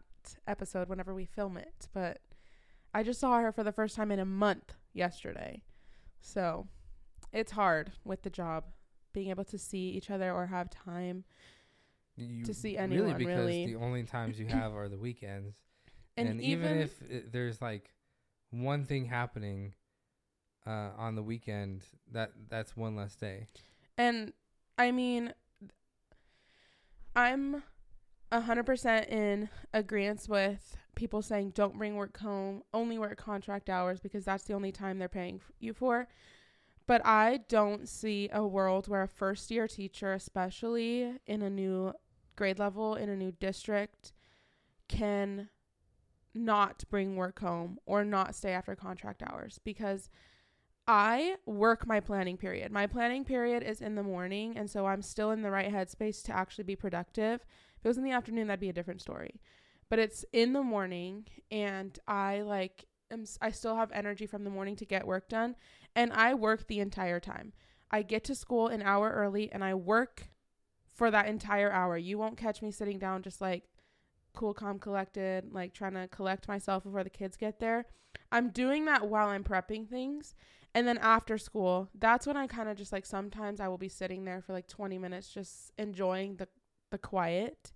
episode 0.48 0.90
whenever 0.90 1.14
we 1.14 1.26
film 1.26 1.58
it. 1.58 1.88
But 1.94 2.20
I 2.94 3.04
just 3.04 3.20
saw 3.20 3.40
her 3.40 3.52
for 3.52 3.64
the 3.64 3.72
first 3.72 3.96
time 3.96 4.12
in 4.12 4.20
a 4.20 4.26
month 4.26 4.74
yesterday. 4.94 5.64
So 6.22 6.68
it's 7.34 7.52
hard 7.52 7.92
with 8.06 8.22
the 8.24 8.30
job 8.30 8.66
being 9.14 9.30
able 9.30 9.44
to 9.46 9.58
see 9.58 9.90
each 9.90 10.10
other 10.10 10.32
or 10.32 10.46
have 10.48 10.70
time. 10.70 11.24
you 12.16 12.46
To 12.46 12.54
see 12.54 12.78
anyone. 12.78 13.06
really 13.06 13.18
because 13.18 13.38
really. 13.40 13.66
the 13.66 13.76
only 13.76 14.04
times 14.04 14.40
you 14.40 14.46
have 14.48 14.74
are 14.74 14.88
the 14.88 14.98
weekends. 14.98 15.56
And, 16.18 16.28
And, 16.28 16.42
even, 16.42 16.66
even, 16.66 16.78
if 16.82 17.02
it, 17.10 17.32
there's 17.32 17.62
like 17.62 17.94
one 18.50 18.84
thing 18.84 19.06
happening 19.06 19.74
uh, 20.68 20.90
on 20.98 21.16
the 21.16 21.24
weekend, 21.24 21.86
that 22.12 22.34
that's 22.50 22.76
one 22.76 22.98
less 22.98 23.16
day. 23.16 23.48
And 23.98 24.34
I 24.78 24.92
mean, 24.92 25.34
I'm 27.16 27.64
a 28.32 28.42
hundred 28.42 28.66
percent 28.66 29.08
in 29.10 29.50
agreement 29.74 30.26
with 30.30 30.78
people 30.96 31.22
saying 31.22 31.52
don't 31.52 31.78
bring 31.78 31.96
work 31.96 32.18
home, 32.20 32.64
only 32.74 32.98
work 32.98 33.18
contract 33.18 33.70
hours 33.70 34.00
because 34.00 34.26
that's 34.26 34.44
the 34.44 34.54
only 34.54 34.72
time 34.72 35.00
they're 35.00 35.10
paying 35.10 35.42
you 35.60 35.74
for. 35.74 36.08
But 36.88 37.06
I 37.06 37.42
don't 37.48 37.88
see 37.88 38.30
a 38.32 38.46
world 38.46 38.88
where 38.88 39.04
a 39.04 39.08
first 39.08 39.52
year 39.52 39.68
teacher, 39.68 40.14
especially 40.14 41.14
in 41.26 41.42
a 41.42 41.50
new 41.50 41.94
grade 42.36 42.60
level 42.60 42.96
in 42.96 43.10
a 43.10 43.16
new 43.16 43.32
district, 43.32 44.14
can 44.88 45.50
not 46.34 46.84
bring 46.90 47.16
work 47.16 47.40
home 47.40 47.78
or 47.86 48.04
not 48.04 48.36
stay 48.36 48.52
after 48.52 48.76
contract 48.76 49.22
hours 49.22 49.60
because 49.64 50.10
I 50.88 51.36
work 51.46 51.86
my 51.86 52.00
planning 52.00 52.38
period. 52.38 52.72
My 52.72 52.88
planning 52.88 53.24
period 53.24 53.64
is 53.64 53.82
in 53.82 53.96
the 53.96 54.04
morning, 54.04 54.58
and 54.58 54.70
so 54.70 54.88
I'm 54.88 55.02
still 55.02 55.32
in 55.32 55.42
the 55.42 55.52
right 55.52 55.72
headspace 55.72 56.24
to 56.24 56.36
actually 56.36 56.64
be 56.64 56.76
productive. 56.76 57.46
If 57.82 57.86
it 57.86 57.90
was 57.90 57.98
in 57.98 58.04
the 58.04 58.12
afternoon, 58.12 58.46
that'd 58.48 58.60
be 58.60 58.70
a 58.70 58.74
different 58.74 59.02
story. 59.02 59.42
But 59.90 59.98
it's 59.98 60.24
in 60.32 60.54
the 60.54 60.62
morning, 60.62 61.26
and 61.50 61.98
I 62.08 62.42
like 62.42 62.86
am 63.10 63.26
I 63.42 63.50
still 63.50 63.76
have 63.76 63.92
energy 63.92 64.28
from 64.28 64.44
the 64.44 64.52
morning 64.52 64.76
to 64.76 64.86
get 64.86 65.08
work 65.08 65.28
done, 65.28 65.56
and 65.96 66.14
I 66.14 66.36
work 66.36 66.68
the 66.68 66.80
entire 66.80 67.20
time. 67.20 67.54
I 67.90 68.04
get 68.04 68.24
to 68.26 68.36
school 68.36 68.68
an 68.68 68.84
hour 68.84 69.10
early, 69.10 69.52
and 69.52 69.64
I 69.64 69.74
work 69.74 70.28
for 70.94 71.10
that 71.10 71.26
entire 71.28 71.72
hour. 71.72 71.98
You 71.98 72.20
won't 72.20 72.38
catch 72.38 72.62
me 72.62 72.70
sitting 72.70 73.00
down 73.00 73.24
just 73.24 73.42
like 73.42 73.64
cool, 74.34 74.54
calm, 74.54 74.78
collected, 74.78 75.52
like 75.52 75.74
trying 75.74 75.96
to 75.96 76.08
collect 76.08 76.48
myself 76.48 76.84
before 76.84 77.04
the 77.04 77.10
kids 77.10 77.36
get 77.36 77.60
there. 77.60 77.88
I'm 78.32 78.50
doing 78.50 78.86
that 78.86 79.10
while 79.10 79.28
I'm 79.28 79.44
prepping 79.44 79.90
things. 79.90 80.36
And 80.74 80.88
then 80.88 81.00
after 81.00 81.38
school, 81.38 81.90
that's 81.98 82.26
when 82.26 82.38
I 82.38 82.48
kind 82.48 82.70
of 82.70 82.78
just 82.78 82.94
like 82.94 83.06
sometimes 83.06 83.60
I 83.60 83.68
will 83.68 83.78
be 83.78 83.90
sitting 83.90 84.24
there 84.24 84.42
for 84.42 84.54
like 84.54 84.68
20 84.68 84.98
minutes 84.98 85.34
just 85.34 85.74
enjoying 85.78 86.38
the 86.38 86.48
the 86.92 86.98
quiet. 86.98 87.72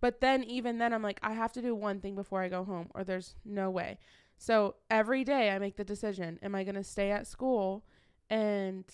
But 0.00 0.20
then 0.20 0.44
even 0.44 0.78
then 0.78 0.92
I'm 0.92 1.02
like 1.02 1.18
I 1.22 1.32
have 1.32 1.52
to 1.52 1.62
do 1.62 1.74
one 1.74 2.00
thing 2.00 2.14
before 2.14 2.42
I 2.42 2.48
go 2.48 2.64
home 2.64 2.90
or 2.94 3.04
there's 3.04 3.36
no 3.44 3.70
way. 3.70 3.98
So 4.38 4.76
every 4.90 5.24
day 5.24 5.50
I 5.50 5.58
make 5.58 5.76
the 5.76 5.84
decision, 5.84 6.38
am 6.42 6.54
I 6.54 6.64
going 6.64 6.74
to 6.74 6.84
stay 6.84 7.10
at 7.10 7.26
school 7.26 7.84
and 8.28 8.84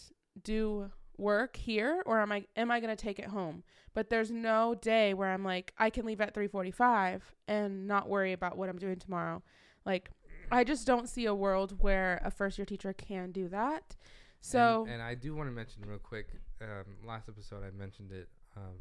do 0.43 0.91
work 1.17 1.57
here 1.57 2.03
or 2.07 2.21
am 2.21 2.33
I 2.33 2.47
am 2.57 2.71
I 2.71 2.81
going 2.81 2.95
to 2.95 3.03
take 3.03 3.19
it 3.19 3.27
home? 3.27 3.63
But 3.95 4.09
there's 4.09 4.31
no 4.31 4.75
day 4.75 5.15
where 5.15 5.31
I'm 5.31 5.45
like 5.45 5.73
I 5.79 5.91
can 5.91 6.07
leave 6.07 6.21
at 6.21 6.35
3:45 6.35 7.23
and 7.49 7.87
not 7.87 8.09
worry 8.09 8.33
about 8.33 8.57
what 8.57 8.69
I'm 8.69 8.79
doing 8.79 8.97
tomorrow. 8.97 9.43
Like 9.85 10.11
I 10.53 10.65
just 10.65 10.87
don't 10.87 11.09
see 11.09 11.27
a 11.27 11.35
world 11.35 11.77
where 11.81 12.21
a 12.25 12.31
first 12.31 12.59
year 12.59 12.67
teacher 12.67 12.93
can 12.93 13.33
do 13.33 13.49
that. 13.49 13.97
So 14.41 14.83
and, 14.85 14.95
and 14.95 15.03
I 15.03 15.15
do 15.15 15.35
want 15.35 15.49
to 15.49 15.53
mention 15.53 15.83
real 15.87 15.99
quick. 15.99 16.29
Um, 16.61 16.97
last 17.05 17.29
episode 17.29 17.63
I 17.65 17.71
mentioned 17.77 18.13
it 18.13 18.29
um, 18.57 18.77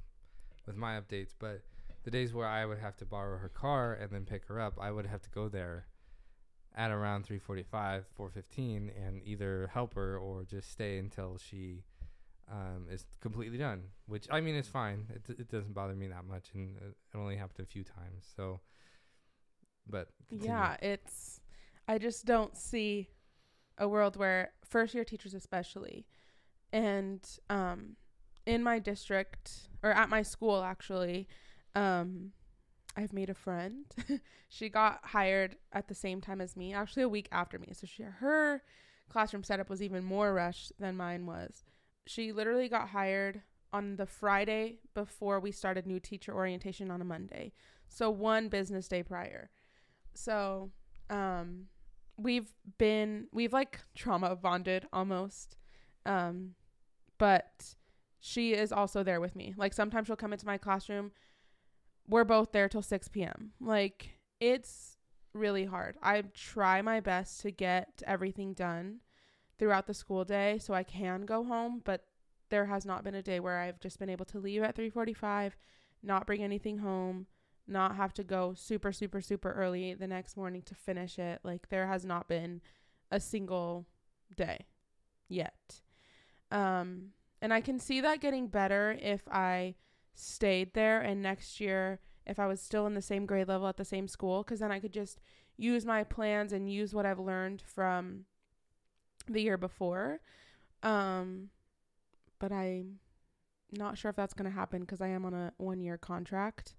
with 0.65 0.75
my 0.75 0.99
updates, 0.99 1.33
but 1.37 1.61
the 2.03 2.11
days 2.11 2.33
where 2.33 2.47
I 2.47 2.65
would 2.65 2.79
have 2.79 2.97
to 2.97 3.05
borrow 3.05 3.37
her 3.37 3.49
car 3.49 3.93
and 3.93 4.11
then 4.11 4.25
pick 4.25 4.45
her 4.45 4.59
up, 4.59 4.77
I 4.79 4.91
would 4.91 5.05
have 5.05 5.21
to 5.23 5.29
go 5.29 5.49
there 5.49 5.87
at 6.75 6.91
around 6.91 7.25
3:45, 7.25 8.05
4:15, 8.17 8.89
and 8.95 9.21
either 9.23 9.69
help 9.73 9.95
her 9.95 10.17
or 10.17 10.43
just 10.43 10.71
stay 10.71 10.97
until 10.97 11.37
she 11.37 11.83
um, 12.49 12.87
is 12.89 13.05
completely 13.19 13.57
done. 13.57 13.83
Which 14.07 14.27
I 14.31 14.41
mean, 14.41 14.55
it's 14.55 14.69
fine. 14.69 15.07
It 15.13 15.39
it 15.39 15.49
doesn't 15.49 15.73
bother 15.73 15.95
me 15.95 16.07
that 16.07 16.25
much, 16.25 16.49
and 16.53 16.77
it 16.77 16.95
only 17.15 17.35
happened 17.35 17.59
a 17.59 17.69
few 17.69 17.83
times. 17.83 18.31
So, 18.35 18.61
but 19.87 20.09
continue. 20.29 20.51
yeah, 20.51 20.77
it's 20.81 21.41
I 21.87 21.97
just 21.97 22.25
don't 22.25 22.55
see 22.55 23.09
a 23.77 23.87
world 23.87 24.15
where 24.15 24.51
first 24.63 24.93
year 24.93 25.03
teachers 25.03 25.33
especially 25.33 26.05
and 26.71 27.27
um 27.49 27.95
in 28.45 28.61
my 28.61 28.77
district 28.77 29.68
or 29.83 29.91
at 29.91 30.09
my 30.09 30.21
school 30.21 30.63
actually 30.63 31.27
um 31.75 32.31
I've 32.95 33.13
made 33.13 33.29
a 33.29 33.33
friend. 33.33 33.86
she 34.50 34.67
got 34.67 35.00
hired 35.03 35.55
at 35.71 35.88
the 35.88 35.95
same 35.95 36.21
time 36.21 36.41
as 36.41 36.57
me, 36.57 36.74
actually 36.74 37.03
a 37.03 37.09
week 37.09 37.29
after 37.31 37.57
me. 37.57 37.69
So 37.74 37.88
she 37.88 38.03
her 38.03 38.62
classroom 39.09 39.43
setup 39.43 39.69
was 39.69 39.81
even 39.81 40.03
more 40.03 40.33
rushed 40.33 40.74
than 40.79 40.98
mine 40.98 41.25
was. 41.25 41.63
She 42.05 42.31
literally 42.31 42.67
got 42.67 42.89
hired 42.89 43.41
on 43.71 43.95
the 43.95 44.05
Friday 44.05 44.79
before 44.93 45.39
we 45.39 45.51
started 45.51 45.86
new 45.86 46.00
teacher 46.00 46.33
orientation 46.33 46.91
on 46.91 47.01
a 47.01 47.05
Monday. 47.05 47.53
So 47.88 48.09
one 48.09 48.50
business 48.50 48.88
day 48.88 49.03
prior. 49.03 49.50
So 50.13 50.71
um 51.09 51.67
we've 52.17 52.50
been 52.77 53.27
we've 53.31 53.53
like 53.53 53.79
trauma 53.95 54.36
bonded 54.36 54.88
almost. 54.91 55.55
Um 56.05 56.55
but 57.17 57.75
she 58.19 58.53
is 58.53 58.71
also 58.71 59.03
there 59.03 59.21
with 59.21 59.35
me. 59.35 59.53
Like 59.57 59.73
sometimes 59.73 60.07
she'll 60.07 60.15
come 60.15 60.33
into 60.33 60.45
my 60.45 60.57
classroom. 60.57 61.11
We're 62.07 62.23
both 62.23 62.51
there 62.51 62.67
till 62.67 62.81
6 62.81 63.07
p.m. 63.09 63.51
Like 63.59 64.17
it's 64.39 64.97
really 65.33 65.65
hard. 65.65 65.97
I 66.01 66.23
try 66.33 66.81
my 66.81 66.99
best 66.99 67.41
to 67.41 67.51
get 67.51 68.01
everything 68.05 68.53
done 68.53 68.99
throughout 69.57 69.88
the 69.88 69.93
school 69.93 70.23
day 70.23 70.57
so 70.59 70.73
I 70.73 70.83
can 70.83 71.25
go 71.25 71.43
home, 71.43 71.81
but 71.83 72.05
there 72.49 72.65
has 72.65 72.85
not 72.85 73.03
been 73.03 73.15
a 73.15 73.21
day 73.21 73.39
where 73.39 73.59
I've 73.59 73.79
just 73.79 73.99
been 73.99 74.09
able 74.09 74.25
to 74.25 74.39
leave 74.39 74.63
at 74.63 74.75
3:45, 74.75 75.55
not 76.01 76.25
bring 76.25 76.43
anything 76.43 76.79
home, 76.79 77.27
not 77.67 77.95
have 77.95 78.13
to 78.15 78.23
go 78.23 78.53
super 78.53 78.91
super 78.91 79.21
super 79.21 79.51
early 79.51 79.93
the 79.93 80.07
next 80.07 80.35
morning 80.35 80.63
to 80.63 80.75
finish 80.75 81.19
it. 81.19 81.41
Like 81.43 81.69
there 81.69 81.88
has 81.88 82.05
not 82.05 82.27
been 82.27 82.61
a 83.11 83.19
single 83.19 83.85
day 84.35 84.65
yet. 85.27 85.81
Um, 86.51 87.11
and 87.41 87.53
I 87.53 87.62
can 87.62 87.79
see 87.79 88.01
that 88.01 88.22
getting 88.22 88.48
better 88.48 88.98
if 89.01 89.27
I 89.29 89.75
stayed 90.13 90.74
there 90.74 91.01
and 91.01 91.22
next 91.22 91.60
year 91.60 92.00
if 92.25 92.39
I 92.39 92.46
was 92.46 92.62
still 92.62 92.86
in 92.86 92.93
the 92.93 93.01
same 93.01 93.25
grade 93.25 93.48
level 93.48 93.67
at 93.67 93.77
the 93.77 93.86
same 93.86 94.08
school 94.08 94.43
cuz 94.43 94.60
then 94.60 94.72
I 94.72 94.79
could 94.79 94.93
just 94.93 95.19
use 95.58 95.86
my 95.86 96.03
plans 96.03 96.53
and 96.53 96.72
use 96.72 96.93
what 96.93 97.05
I've 97.05 97.19
learned 97.19 97.62
from 97.62 98.25
the 99.27 99.41
year 99.41 99.58
before. 99.58 100.22
Um 100.84 101.50
but 102.39 102.51
I'm 102.51 103.00
not 103.72 103.98
sure 103.98 104.10
if 104.10 104.15
that's 104.15 104.34
going 104.34 104.50
to 104.50 104.55
happen 104.55 104.86
cuz 104.86 105.01
I 105.01 105.08
am 105.08 105.25
on 105.25 105.34
a 105.34 105.53
1 105.58 105.79
year 105.81 105.98
contract 105.98 106.75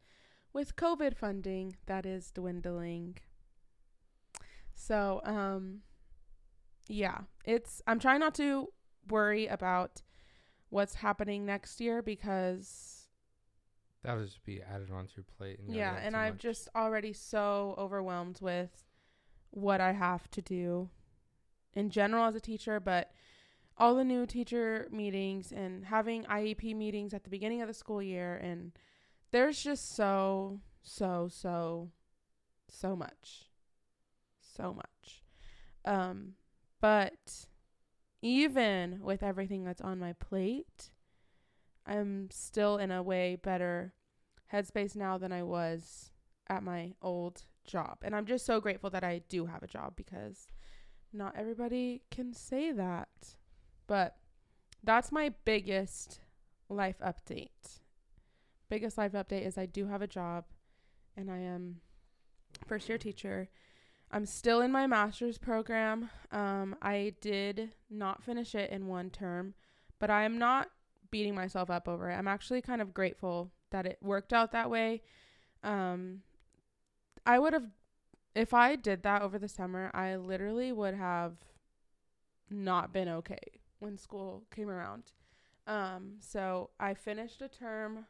with 0.53 0.77
COVID 0.77 1.17
funding 1.17 1.77
that 1.87 2.05
is 2.07 2.31
dwindling. 2.31 3.19
So, 4.75 5.21
um 5.25 5.83
yeah, 6.89 7.19
it's 7.45 7.83
I'm 7.87 7.99
trying 8.01 8.21
not 8.21 8.35
to 8.37 8.73
worry 9.09 9.47
about 9.47 10.03
what's 10.71 10.97
happening 10.97 11.45
next 11.45 11.81
year 11.81 12.03
because 12.03 13.09
that 14.03 14.17
would 14.17 14.27
just 14.27 14.45
be 14.45 14.63
added 14.63 14.91
onto 14.91 15.13
your 15.17 15.25
plate. 15.37 15.59
And 15.59 15.75
yeah, 15.75 15.99
and 16.03 16.17
I'm 16.17 16.35
much. 16.35 16.43
just 16.43 16.69
already 16.75 17.13
so 17.13 17.75
overwhelmed 17.77 18.39
with 18.41 18.87
what 19.51 19.81
I 19.81 19.93
have 19.93 20.31
to 20.31 20.41
do 20.41 20.89
in 21.75 21.91
general 21.91 22.25
as 22.25 22.35
a 22.35 22.41
teacher, 22.41 22.81
but 22.81 23.11
all 23.81 23.95
the 23.95 24.05
new 24.05 24.27
teacher 24.27 24.87
meetings 24.93 25.53
and 25.53 25.87
having 25.87 26.25
IEP 26.25 26.77
meetings 26.77 27.15
at 27.15 27.25
the 27.25 27.31
beginning 27.31 27.63
of 27.63 27.69
the 27.69 27.75
school 27.75 28.03
year 28.03 28.37
and 28.37 28.73
there's 29.33 29.63
just 29.63 29.97
so 29.97 30.61
so 30.83 31.29
so 31.33 31.91
so 32.69 32.95
much 32.95 33.47
so 34.39 34.75
much 34.75 35.23
um 35.87 36.35
but 36.81 37.47
even 38.23 39.01
with 39.03 39.23
everything 39.23 39.65
that's 39.65 39.81
on 39.81 39.99
my 39.99 40.13
plate, 40.15 40.91
I'm 41.87 42.29
still 42.31 42.77
in 42.77 42.91
a 42.91 43.03
way 43.03 43.37
better 43.37 43.95
headspace 44.53 44.97
now 44.97 45.19
than 45.19 45.33
I 45.33 45.43
was 45.43 46.11
at 46.49 46.63
my 46.63 46.93
old 47.03 47.45
job. 47.67 47.99
And 48.03 48.15
I'm 48.15 48.27
just 48.27 48.45
so 48.45 48.61
grateful 48.61 48.91
that 48.91 49.05
I 49.05 49.23
do 49.29 49.47
have 49.47 49.63
a 49.63 49.69
job 49.69 49.95
because 49.97 50.47
not 51.13 51.35
everybody 51.37 52.03
can 52.11 52.33
say 52.33 52.73
that. 52.73 53.09
But 53.87 54.17
that's 54.83 55.13
my 55.13 55.33
biggest 55.45 56.21
life 56.69 56.99
update. 57.05 57.81
Biggest 58.69 58.99
life 58.99 59.13
update 59.13 59.47
is 59.47 59.59
I 59.59 59.67
do 59.67 59.87
have 59.87 60.03
a 60.03 60.07
job 60.07 60.45
and 61.17 61.31
I 61.31 61.39
am 61.39 61.81
first 62.67 62.89
year 62.89 62.99
teacher 62.99 63.49
I'm 64.11 64.27
still 64.27 64.61
in 64.61 64.73
my 64.73 64.87
master's 64.87 65.39
program. 65.39 66.11
Um, 66.33 66.77
I 66.83 67.15
did 67.21 67.71
not 67.89 68.23
finish 68.23 68.55
it 68.55 68.71
in 68.71 68.89
one 68.89 69.11
term, 69.11 69.55
but 69.99 70.11
I 70.11 70.25
am 70.25 70.39
not 70.39 70.69
beating 71.11 71.35
myself 71.35 71.71
up 71.71 71.89
over 71.89 72.11
it. 72.11 72.15
I'm 72.15 72.29
actually 72.29 72.61
kind 72.61 72.83
of 72.83 72.93
grateful 72.93 73.53
that 73.71 73.87
it 73.87 73.99
worked 74.03 74.33
out 74.33 74.53
that 74.53 74.71
way. 74.71 75.03
Um, 75.63 76.23
I 77.25 77.39
would 77.39 77.53
have, 77.53 77.67
if 78.35 78.53
I 78.53 78.75
did 78.77 79.03
that 79.05 79.23
over 79.23 79.39
the 79.39 79.49
summer, 79.49 79.91
I 79.95 80.17
literally 80.17 80.73
would 80.73 80.95
have 80.95 81.35
not 82.51 82.93
been 82.93 83.09
okay 83.09 83.39
when 83.79 83.97
school 83.97 84.43
came 84.55 84.69
around. 84.69 85.05
Um, 85.67 86.15
so 86.21 86.71
I 86.81 86.95
finished 86.95 87.43
a 87.43 87.49
term 87.49 88.07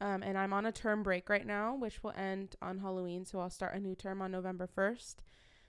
um, 0.00 0.22
and 0.22 0.36
I'm 0.36 0.52
on 0.52 0.66
a 0.66 0.72
term 0.72 1.02
break 1.02 1.28
right 1.28 1.46
now, 1.46 1.74
which 1.74 2.02
will 2.02 2.12
end 2.16 2.56
on 2.60 2.78
Halloween. 2.78 3.24
So 3.24 3.40
I'll 3.40 3.50
start 3.50 3.74
a 3.74 3.80
new 3.80 3.94
term 3.94 4.20
on 4.20 4.30
November 4.30 4.68
1st. 4.76 5.16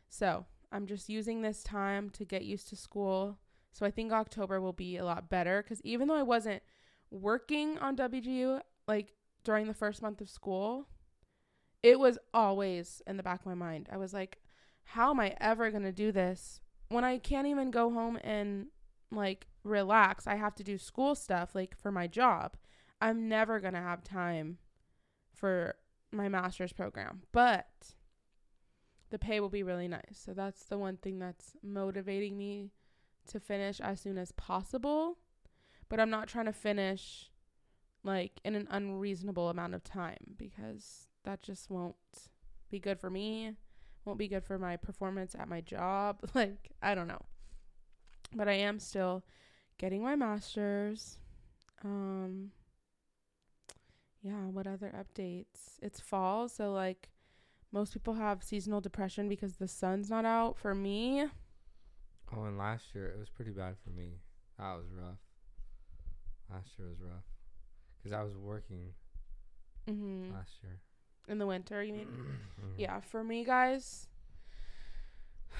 So 0.09 0.45
I'm 0.71 0.85
just 0.85 1.09
using 1.09 1.41
this 1.41 1.63
time 1.63 2.09
to 2.11 2.25
get 2.25 2.43
used 2.43 2.67
to 2.69 2.75
school. 2.75 3.37
So 3.71 3.85
I 3.85 3.91
think 3.91 4.11
October 4.11 4.59
will 4.59 4.73
be 4.73 4.97
a 4.97 5.05
lot 5.05 5.29
better 5.29 5.63
because 5.63 5.81
even 5.81 6.07
though 6.07 6.15
I 6.15 6.23
wasn't 6.23 6.61
working 7.09 7.77
on 7.77 7.95
WGU 7.95 8.61
like 8.87 9.13
during 9.43 9.67
the 9.67 9.73
first 9.73 10.01
month 10.01 10.19
of 10.19 10.29
school, 10.29 10.87
it 11.83 11.99
was 11.99 12.17
always 12.33 13.01
in 13.07 13.17
the 13.17 13.23
back 13.23 13.41
of 13.41 13.45
my 13.45 13.53
mind. 13.53 13.87
I 13.91 13.97
was 13.97 14.13
like, 14.13 14.39
how 14.83 15.11
am 15.11 15.19
I 15.19 15.35
ever 15.39 15.69
going 15.71 15.83
to 15.83 15.91
do 15.91 16.11
this 16.11 16.59
when 16.89 17.03
I 17.03 17.17
can't 17.17 17.47
even 17.47 17.71
go 17.71 17.91
home 17.91 18.17
and 18.23 18.67
like 19.11 19.47
relax? 19.63 20.27
I 20.27 20.35
have 20.35 20.55
to 20.55 20.63
do 20.63 20.77
school 20.77 21.15
stuff 21.15 21.55
like 21.55 21.77
for 21.77 21.91
my 21.91 22.07
job. 22.07 22.57
I'm 23.01 23.29
never 23.29 23.59
going 23.59 23.73
to 23.73 23.79
have 23.79 24.03
time 24.03 24.57
for 25.33 25.75
my 26.11 26.29
master's 26.29 26.73
program. 26.73 27.21
But 27.31 27.67
the 29.09 29.19
pay 29.19 29.39
will 29.39 29.49
be 29.49 29.63
really 29.63 29.87
nice. 29.87 30.21
So 30.25 30.33
that's 30.33 30.63
the 30.63 30.77
one 30.77 30.97
thing 30.97 31.19
that's 31.19 31.53
motivating 31.63 32.37
me 32.37 32.71
to 33.27 33.39
finish 33.39 33.79
as 33.79 34.01
soon 34.01 34.17
as 34.17 34.31
possible. 34.33 35.17
But 35.89 35.99
I'm 35.99 36.09
not 36.09 36.27
trying 36.27 36.45
to 36.45 36.53
finish 36.53 37.29
like 38.03 38.39
in 38.43 38.55
an 38.55 38.67
unreasonable 38.69 39.49
amount 39.49 39.75
of 39.75 39.83
time 39.83 40.35
because 40.37 41.07
that 41.23 41.41
just 41.41 41.69
won't 41.69 41.95
be 42.69 42.79
good 42.79 42.99
for 42.99 43.09
me. 43.09 43.53
Won't 44.05 44.19
be 44.19 44.27
good 44.27 44.43
for 44.43 44.57
my 44.57 44.77
performance 44.77 45.35
at 45.37 45.49
my 45.49 45.61
job. 45.61 46.19
Like, 46.33 46.71
I 46.81 46.95
don't 46.95 47.07
know. 47.07 47.25
But 48.33 48.47
I 48.47 48.53
am 48.53 48.79
still 48.79 49.23
getting 49.77 50.03
my 50.03 50.15
masters. 50.15 51.19
Um 51.83 52.51
yeah, 54.27 54.47
what 54.51 54.67
other 54.67 54.93
updates? 54.93 55.79
It's 55.81 56.01
fall, 56.01 56.49
so 56.49 56.73
like 56.73 57.07
most 57.71 57.93
people 57.93 58.15
have 58.15 58.43
seasonal 58.43 58.81
depression 58.81 59.29
because 59.29 59.55
the 59.55 59.69
sun's 59.69 60.09
not 60.09 60.25
out. 60.25 60.57
For 60.57 60.75
me, 60.75 61.23
oh, 62.35 62.43
and 62.43 62.57
last 62.57 62.83
year 62.93 63.07
it 63.07 63.17
was 63.17 63.29
pretty 63.29 63.51
bad 63.51 63.75
for 63.83 63.89
me. 63.91 64.19
That 64.59 64.75
was 64.75 64.87
rough. 64.91 65.19
Last 66.51 66.67
year 66.77 66.89
was 66.89 66.99
rough 66.99 67.23
because 67.97 68.11
I 68.11 68.23
was 68.23 68.35
working 68.35 68.93
mm-hmm. 69.89 70.33
last 70.33 70.51
year. 70.61 70.81
In 71.29 71.37
the 71.37 71.47
winter, 71.47 71.81
you 71.81 71.93
mean? 71.93 72.07
mm-hmm. 72.07 72.71
Yeah, 72.77 72.99
for 72.99 73.23
me, 73.23 73.45
guys. 73.45 74.07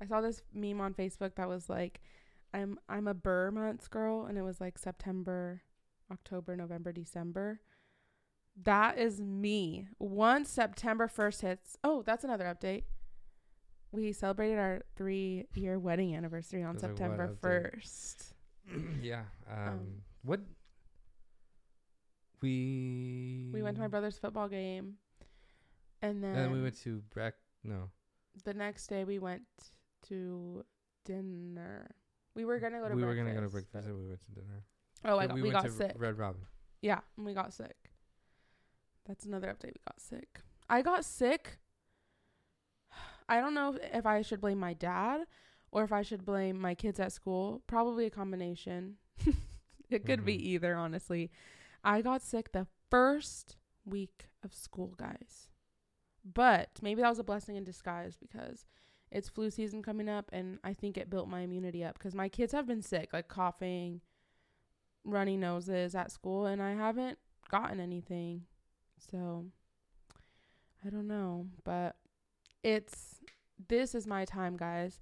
I 0.00 0.06
saw 0.06 0.20
this 0.20 0.42
meme 0.52 0.80
on 0.80 0.92
Facebook 0.94 1.36
that 1.36 1.48
was 1.48 1.70
like, 1.70 2.02
"I'm 2.52 2.78
I'm 2.88 3.08
a 3.08 3.14
Burr 3.14 3.50
months 3.50 3.88
girl," 3.88 4.26
and 4.26 4.38
it 4.38 4.42
was 4.42 4.60
like 4.60 4.78
September, 4.78 5.62
October, 6.10 6.56
November, 6.56 6.92
December. 6.92 7.60
That 8.60 8.98
is 8.98 9.20
me. 9.20 9.88
Once 9.98 10.50
September 10.50 11.08
1st 11.08 11.40
hits, 11.40 11.78
oh, 11.82 12.02
that's 12.02 12.22
another 12.22 12.44
update. 12.44 12.84
We 13.92 14.12
celebrated 14.12 14.58
our 14.58 14.82
three 14.96 15.46
year 15.54 15.78
wedding 15.78 16.14
anniversary 16.14 16.62
on 16.62 16.78
September 16.78 17.36
1st. 17.42 18.32
yeah. 19.02 19.22
Um, 19.50 19.68
um, 19.68 19.80
what? 20.22 20.40
We. 22.40 23.50
We 23.52 23.62
went 23.62 23.76
to 23.76 23.80
my 23.82 23.88
brother's 23.88 24.18
football 24.18 24.48
game. 24.48 24.94
And 26.00 26.22
then. 26.22 26.36
And 26.36 26.52
we 26.52 26.62
went 26.62 26.78
to 26.82 27.02
Breck. 27.12 27.34
No. 27.64 27.90
The 28.44 28.54
next 28.54 28.86
day 28.88 29.04
we 29.04 29.18
went 29.18 29.42
to 30.08 30.64
dinner. 31.04 31.94
We 32.34 32.44
were 32.44 32.58
gonna 32.58 32.80
go 32.80 32.88
to. 32.88 32.94
Breakfast. 32.94 32.96
We 32.96 33.02
breakfast. 33.02 33.18
were 33.18 33.24
gonna 33.24 33.34
go 33.34 33.40
to 33.40 33.48
breakfast, 33.48 33.88
and 33.88 33.98
we 33.98 34.08
went 34.08 34.20
to 34.24 34.32
dinner. 34.32 34.64
Oh, 35.04 35.18
I 35.18 35.26
we, 35.26 35.42
we 35.42 35.50
got 35.50 35.70
sick. 35.70 35.92
Red 35.96 36.18
Robin. 36.18 36.42
Yeah, 36.80 37.00
and 37.16 37.26
we 37.26 37.34
got 37.34 37.52
sick. 37.52 37.76
That's 39.06 39.24
another 39.24 39.48
update. 39.48 39.74
We 39.74 39.80
got 39.86 40.00
sick. 40.00 40.40
I 40.68 40.82
got 40.82 41.04
sick. 41.04 41.58
I 43.28 43.40
don't 43.40 43.54
know 43.54 43.78
if 43.92 44.06
I 44.06 44.22
should 44.22 44.40
blame 44.40 44.58
my 44.58 44.74
dad 44.74 45.22
or 45.70 45.84
if 45.84 45.92
I 45.92 46.02
should 46.02 46.24
blame 46.24 46.60
my 46.60 46.74
kids 46.74 47.00
at 47.00 47.12
school. 47.12 47.62
Probably 47.66 48.06
a 48.06 48.10
combination. 48.10 48.96
it 49.90 50.04
could 50.04 50.20
mm-hmm. 50.20 50.26
be 50.26 50.50
either, 50.50 50.74
honestly. 50.74 51.30
I 51.82 52.02
got 52.02 52.22
sick 52.22 52.52
the 52.52 52.66
first 52.90 53.56
week 53.84 54.28
of 54.44 54.54
school, 54.54 54.94
guys. 54.96 55.48
But 56.24 56.70
maybe 56.80 57.02
that 57.02 57.08
was 57.08 57.18
a 57.18 57.24
blessing 57.24 57.56
in 57.56 57.64
disguise 57.64 58.16
because 58.20 58.66
it's 59.12 59.28
flu 59.28 59.50
season 59.50 59.82
coming 59.82 60.08
up 60.08 60.30
and 60.32 60.58
I 60.64 60.72
think 60.72 60.96
it 60.96 61.10
built 61.10 61.28
my 61.28 61.40
immunity 61.40 61.84
up 61.84 61.98
because 61.98 62.14
my 62.14 62.28
kids 62.28 62.52
have 62.52 62.66
been 62.66 62.82
sick, 62.82 63.12
like 63.12 63.28
coughing, 63.28 64.00
runny 65.04 65.36
noses 65.36 65.94
at 65.94 66.10
school, 66.10 66.46
and 66.46 66.62
I 66.62 66.74
haven't 66.74 67.18
gotten 67.50 67.78
anything. 67.78 68.42
So 69.10 69.44
I 70.84 70.90
don't 70.90 71.06
know, 71.06 71.46
but 71.64 71.96
it's 72.62 73.20
this 73.68 73.94
is 73.94 74.06
my 74.06 74.24
time, 74.24 74.56
guys. 74.56 74.98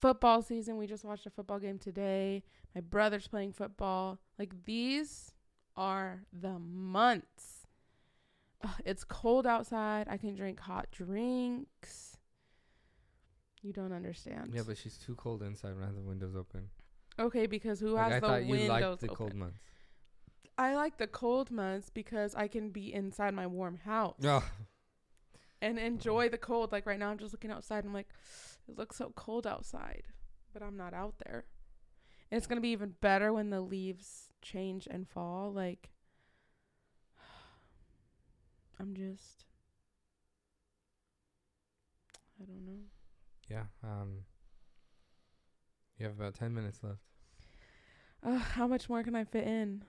Football 0.00 0.42
season. 0.42 0.76
We 0.76 0.86
just 0.86 1.04
watched 1.04 1.26
a 1.26 1.30
football 1.30 1.58
game 1.58 1.78
today. 1.78 2.42
My 2.74 2.82
brother's 2.82 3.28
playing 3.28 3.52
football. 3.52 4.18
Like 4.38 4.52
these 4.64 5.32
are 5.76 6.24
the 6.32 6.58
months. 6.58 7.66
Ugh, 8.62 8.70
it's 8.84 9.04
cold 9.04 9.46
outside. 9.46 10.06
I 10.10 10.18
can 10.18 10.34
drink 10.34 10.60
hot 10.60 10.88
drinks. 10.90 12.13
You 13.64 13.72
don't 13.72 13.92
understand. 13.92 14.52
Yeah, 14.54 14.60
but 14.66 14.76
she's 14.76 14.98
too 14.98 15.14
cold 15.14 15.42
inside 15.42 15.74
when 15.74 15.84
I 15.84 15.86
have 15.86 15.94
the 15.94 16.02
windows 16.02 16.36
open. 16.36 16.68
Okay, 17.18 17.46
because 17.46 17.80
who 17.80 17.92
like 17.92 18.04
has 18.04 18.12
I 18.12 18.20
the 18.20 18.26
thought 18.26 18.40
windows 18.42 18.60
you 18.60 18.68
liked 18.68 19.00
the 19.00 19.06
open? 19.06 19.16
cold 19.16 19.34
months. 19.34 19.58
I 20.58 20.74
like 20.74 20.98
the 20.98 21.06
cold 21.06 21.50
months 21.50 21.88
because 21.88 22.34
I 22.34 22.46
can 22.46 22.68
be 22.68 22.92
inside 22.92 23.32
my 23.32 23.46
warm 23.46 23.78
house. 23.78 24.16
Oh. 24.22 24.44
and 25.62 25.78
enjoy 25.78 26.28
the 26.28 26.36
cold. 26.36 26.72
Like 26.72 26.84
right 26.84 26.98
now, 26.98 27.08
I'm 27.08 27.16
just 27.16 27.32
looking 27.32 27.50
outside. 27.50 27.86
I'm 27.86 27.94
like, 27.94 28.08
it 28.68 28.76
looks 28.76 28.96
so 28.96 29.12
cold 29.16 29.46
outside, 29.46 30.02
but 30.52 30.62
I'm 30.62 30.76
not 30.76 30.92
out 30.92 31.14
there. 31.24 31.46
And 32.30 32.36
it's 32.36 32.46
gonna 32.46 32.60
be 32.60 32.68
even 32.68 32.96
better 33.00 33.32
when 33.32 33.48
the 33.48 33.62
leaves 33.62 34.28
change 34.42 34.86
and 34.90 35.08
fall. 35.08 35.50
Like, 35.50 35.88
I'm 38.78 38.94
just, 38.94 39.46
I 42.38 42.44
don't 42.44 42.66
know. 42.66 42.82
Yeah. 43.48 43.64
Um. 43.82 44.24
You 45.98 46.06
have 46.06 46.18
about 46.18 46.34
ten 46.34 46.52
minutes 46.54 46.80
left, 46.82 47.02
Uh, 48.22 48.38
how 48.38 48.66
much 48.66 48.88
more 48.88 49.02
can 49.04 49.14
I 49.14 49.24
fit 49.24 49.46
in? 49.46 49.84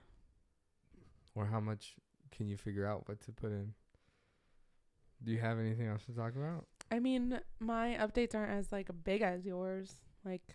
or 1.34 1.46
how 1.46 1.60
much 1.60 1.94
can 2.30 2.48
you 2.48 2.56
figure 2.56 2.86
out 2.86 3.06
what 3.08 3.20
to 3.20 3.32
put 3.32 3.50
in? 3.52 3.74
Do 5.22 5.32
you 5.32 5.38
have 5.40 5.58
anything 5.58 5.86
else 5.88 6.04
to 6.06 6.12
talk 6.12 6.34
about? 6.36 6.66
I 6.90 6.98
mean, 7.00 7.40
my 7.58 7.96
updates 8.00 8.34
aren't 8.34 8.52
as 8.52 8.70
like 8.72 8.88
big 9.04 9.20
as 9.22 9.44
yours. 9.44 9.96
Like 10.24 10.54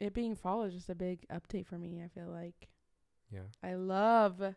it 0.00 0.14
being 0.14 0.34
fall 0.34 0.62
is 0.64 0.74
just 0.74 0.88
a 0.90 0.94
big 0.94 1.26
update 1.28 1.66
for 1.66 1.78
me. 1.78 2.02
I 2.04 2.08
feel 2.08 2.28
like 2.28 2.68
Yeah. 3.30 3.48
I 3.62 3.74
love 3.74 4.54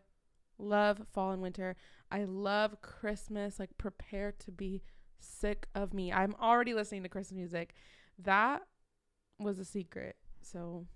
love 0.60 1.00
fall 1.12 1.32
and 1.32 1.42
winter. 1.42 1.76
I 2.10 2.24
love 2.24 2.80
Christmas. 2.82 3.58
Like 3.58 3.76
prepare 3.78 4.32
to 4.40 4.50
be 4.50 4.82
sick 5.18 5.66
of 5.74 5.94
me. 5.94 6.12
I'm 6.12 6.34
already 6.40 6.74
listening 6.74 7.02
to 7.04 7.08
Christmas 7.08 7.36
music. 7.36 7.74
That 8.18 8.62
was 9.38 9.58
a 9.58 9.64
secret. 9.64 10.16
So 10.42 10.86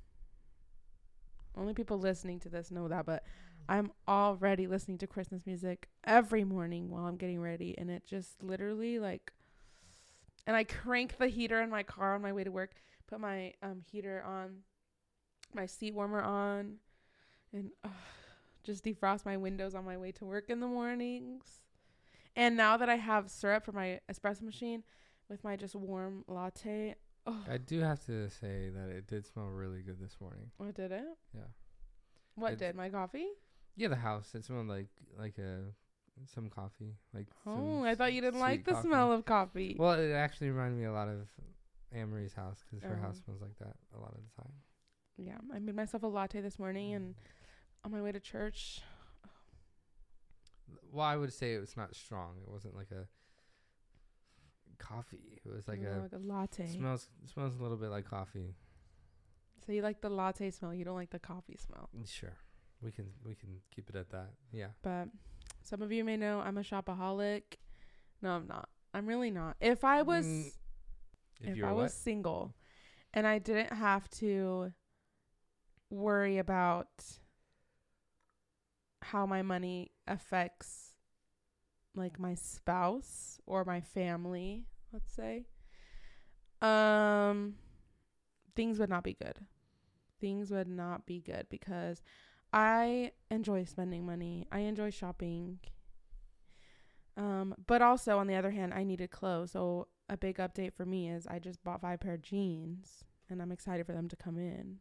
only 1.57 1.75
people 1.75 1.99
listening 1.99 2.41
to 2.41 2.49
this 2.49 2.71
know 2.71 2.89
that, 2.89 3.07
but 3.07 3.25
I'm 3.69 3.93
already 4.07 4.67
listening 4.67 4.99
to 4.99 5.07
Christmas 5.07 5.47
music 5.47 5.89
every 6.05 6.45
morning 6.45 6.91
while 6.91 7.07
I'm 7.07 7.17
getting 7.17 7.41
ready 7.41 7.75
and 7.79 7.91
it 7.91 8.05
just 8.05 8.43
literally 8.43 8.99
like 8.99 9.33
and 10.47 10.55
I 10.55 10.65
crank 10.65 11.17
the 11.17 11.29
heater 11.29 11.63
in 11.63 11.71
my 11.71 11.83
car 11.83 12.15
on 12.15 12.21
my 12.21 12.33
way 12.33 12.45
to 12.45 12.51
work, 12.51 12.73
put 13.07 13.21
my 13.21 13.55
um 13.63 13.81
heater 13.91 14.23
on, 14.27 14.59
my 15.55 15.65
seat 15.67 15.95
warmer 15.95 16.21
on 16.21 16.75
and 17.53 17.71
uh, 17.83 17.89
just 18.65 18.85
defrost 18.85 19.25
my 19.25 19.37
windows 19.37 19.75
on 19.75 19.85
my 19.85 19.97
way 19.97 20.11
to 20.13 20.25
work 20.25 20.49
in 20.51 20.61
the 20.61 20.67
mornings. 20.67 21.61
And 22.37 22.57
now 22.57 22.77
that 22.77 22.89
I 22.89 22.97
have 22.97 23.31
syrup 23.31 23.65
for 23.65 23.73
my 23.73 24.01
espresso 24.11 24.43
machine 24.43 24.83
with 25.29 25.45
my 25.45 25.57
just 25.57 25.75
warm 25.77 26.25
latte, 26.27 26.97
oh, 27.27 27.45
I 27.49 27.59
do 27.59 27.81
have 27.81 28.05
to 28.07 28.29
say 28.31 28.71
that 28.75 28.89
it 28.89 29.07
did 29.07 29.25
smell 29.27 29.47
really 29.47 29.83
good 29.83 30.01
this 30.01 30.17
morning. 30.21 30.51
what 30.57 30.75
did 30.75 30.91
it? 30.91 31.05
Yeah. 31.35 31.43
What 32.35 32.59
did 32.59 32.75
my 32.75 32.89
coffee? 32.89 33.29
Yeah, 33.77 33.89
the 33.89 33.97
house. 33.97 34.35
It 34.35 34.45
smelled 34.45 34.67
like 34.67 34.89
like 35.19 35.39
a 35.39 35.61
some 36.27 36.49
coffee. 36.49 36.95
Like 37.13 37.29
Oh, 37.47 37.85
I 37.85 37.95
thought 37.95 38.13
you 38.13 38.21
didn't 38.21 38.41
like 38.41 38.65
the 38.65 38.73
coffee. 38.73 38.89
smell 38.89 39.13
of 39.13 39.25
coffee. 39.25 39.77
Well, 39.79 39.93
it 39.93 40.13
actually 40.13 40.51
reminded 40.51 40.79
me 40.79 40.87
a 40.87 40.93
lot 40.93 41.09
of 41.09 41.29
Amory's 41.95 42.35
house 42.35 42.65
because 42.69 42.83
her 42.85 42.97
Oh. 42.99 43.03
house 43.03 43.21
smells 43.25 43.41
like 43.41 43.57
that 43.59 43.77
a 43.97 44.01
lot 44.01 44.11
of 44.15 44.21
the 44.25 44.43
time. 44.43 44.53
yeah, 45.17 45.39
I 45.55 45.61
made 45.61 45.77
myself 45.77 46.03
a 46.03 46.09
latte 46.09 46.41
this 46.41 46.59
morning 46.59 46.93
and 46.95 47.15
mm. 47.15 47.19
On 47.85 47.93
my 47.93 48.01
way 48.01 48.13
to 48.13 48.21
church. 48.21 48.81
Well, 50.93 51.07
I 51.07 51.17
would 51.17 51.33
say 51.33 51.55
it 51.55 51.61
was 51.61 51.77
not 51.77 51.95
strong. 51.95 52.37
It 52.43 52.51
wasn't 52.51 52.77
like 52.77 52.91
a 52.91 53.07
coffee. 54.79 55.41
It 55.45 55.53
was 55.53 55.67
like 55.69 55.81
know, 55.81 55.91
a 55.91 56.03
like 56.03 56.13
a 56.13 56.19
latte. 56.19 56.67
smells 56.67 57.09
smells 57.33 57.57
a 57.59 57.63
little 57.63 57.77
bit 57.77 57.91
like 57.91 58.09
coffee. 58.09 58.55
So 59.67 59.73
you 59.73 59.83
like 59.83 60.01
the 60.01 60.11
latte 60.11 60.51
smell, 60.51 60.75
you 60.75 60.85
don't 60.85 60.95
like 60.97 61.11
the 61.11 61.19
coffee 61.19 61.57
smell. 61.57 61.89
Sure, 62.05 62.37
we 62.83 62.93
can 62.93 63.07
we 63.25 63.35
can 63.35 63.61
keep 63.75 63.89
it 63.89 63.97
at 63.97 64.11
that. 64.11 64.31
Yeah. 64.53 64.69
But 64.83 65.09
some 65.63 65.83
of 65.83 65.91
you 65.91 66.05
may 66.05 66.17
know 66.17 66.41
I'm 66.41 66.59
a 66.59 66.63
shopaholic. 66.63 67.43
No, 68.23 68.31
I'm 68.31 68.47
not. 68.47 68.69
I'm 68.93 69.07
really 69.07 69.31
not. 69.31 69.57
If 69.61 69.85
I 69.85 70.03
was 70.03 70.25
Mm, 70.27 70.53
If, 71.41 71.59
if 71.59 71.65
I 71.65 71.73
what? 71.73 71.83
was 71.85 71.95
single 71.95 72.55
and 73.13 73.27
I 73.27 73.39
didn't 73.39 73.73
have 73.73 74.09
to 74.21 74.73
worry 75.91 76.39
about 76.39 76.89
how 79.05 79.27
my 79.27 79.43
money 79.43 79.91
affects 80.07 80.95
like 81.95 82.19
my 82.19 82.35
spouse 82.35 83.39
or 83.47 83.65
my 83.65 83.81
family, 83.81 84.67
let's 84.93 85.13
say, 85.13 85.47
um 86.63 87.55
things 88.57 88.79
would 88.79 88.91
not 88.91 89.05
be 89.05 89.15
good. 89.15 89.39
Things 90.21 90.51
would 90.51 90.69
not 90.69 91.07
be 91.07 91.21
good 91.21 91.47
because 91.51 92.03
I 92.53 93.13
enjoy 93.31 93.65
spending 93.65 94.07
money. 94.07 94.47
I 94.51 94.61
enjoy 94.61 94.91
shopping. 94.91 95.59
Um, 97.17 97.55
but 97.67 97.83
also 97.83 98.19
on 98.19 98.27
the 98.27 98.37
other 98.37 98.53
hand, 98.53 98.73
I 98.73 98.85
needed 98.85 99.11
clothes. 99.11 99.53
So 99.53 99.89
a 100.09 100.17
big 100.17 100.37
update 100.39 100.73
for 100.73 100.87
me 100.87 101.11
is 101.11 101.27
I 101.27 101.39
just 101.39 101.63
bought 101.65 101.81
five 101.81 102.01
pair 102.01 102.15
of 102.15 102.23
jeans 102.23 103.05
and 103.29 103.43
I'm 103.43 103.53
excited 103.53 103.87
for 103.87 103.93
them 103.93 104.09
to 104.09 104.17
come 104.17 104.39
in. 104.39 104.79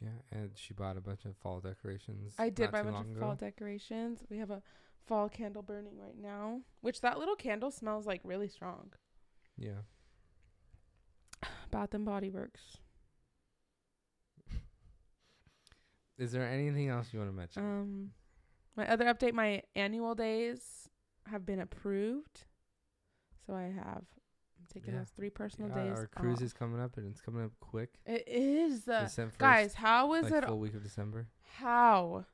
Yeah, 0.00 0.10
and 0.30 0.50
she 0.54 0.74
bought 0.74 0.96
a 0.96 1.00
bunch 1.00 1.24
of 1.24 1.36
fall 1.36 1.60
decorations. 1.60 2.34
I 2.38 2.50
did 2.50 2.70
buy 2.70 2.80
a 2.80 2.84
bunch 2.84 3.08
of 3.10 3.18
fall 3.18 3.34
decorations. 3.34 4.20
We 4.30 4.38
have 4.38 4.50
a 4.50 4.62
fall 5.06 5.28
candle 5.28 5.62
burning 5.62 5.98
right 5.98 6.16
now, 6.16 6.60
which 6.82 7.00
that 7.00 7.18
little 7.18 7.34
candle 7.34 7.70
smells 7.70 8.06
like 8.06 8.20
really 8.22 8.48
strong. 8.48 8.92
Yeah. 9.56 9.82
Bath 11.70 11.94
and 11.94 12.04
Body 12.04 12.30
Works. 12.30 12.78
Is 16.18 16.30
there 16.30 16.46
anything 16.46 16.88
else 16.88 17.08
you 17.12 17.18
want 17.18 17.30
to 17.30 17.36
mention? 17.36 17.62
Um, 17.62 18.10
my 18.76 18.88
other 18.88 19.06
update: 19.06 19.32
my 19.32 19.62
annual 19.74 20.14
days 20.14 20.88
have 21.26 21.44
been 21.44 21.60
approved, 21.60 22.44
so 23.46 23.54
I 23.54 23.72
have 23.74 24.04
taken 24.80 24.94
Yeah. 24.94 25.00
those 25.00 25.10
three 25.10 25.30
personal 25.30 25.70
Yeah, 25.70 25.84
days. 25.84 25.98
our 25.98 26.06
cruise 26.08 26.38
off. 26.38 26.42
is 26.42 26.52
coming 26.52 26.80
up, 26.80 26.96
and 26.96 27.06
it's 27.10 27.20
coming 27.20 27.44
up 27.44 27.52
quick. 27.60 27.98
It 28.06 28.26
is, 28.28 28.88
uh, 28.88 29.02
December 29.02 29.34
guys. 29.38 29.74
How 29.74 30.12
is 30.14 30.30
like 30.30 30.44
it? 30.44 30.46
full 30.46 30.58
week 30.58 30.74
of 30.74 30.82
December. 30.82 31.28
How? 31.56 32.26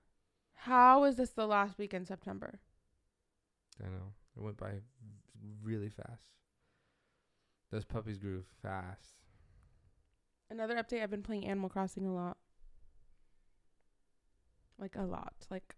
How 0.54 1.04
is 1.04 1.16
this 1.16 1.30
the 1.30 1.46
last 1.46 1.78
week 1.78 1.92
in 1.94 2.04
September? 2.04 2.61
I 3.85 3.88
know 3.88 4.12
it 4.37 4.42
went 4.42 4.57
by 4.57 4.80
really 5.62 5.88
fast. 5.90 6.33
Those 7.70 7.85
puppies 7.85 8.18
grew 8.18 8.44
fast. 8.62 9.16
Another 10.48 10.76
update: 10.76 11.02
I've 11.02 11.11
been 11.11 11.22
playing 11.22 11.44
Animal 11.46 11.68
Crossing 11.70 12.07
a 12.07 12.14
lot. 12.14 12.38
Like 14.78 14.96
a 14.96 15.02
lot, 15.02 15.35
like 15.50 15.76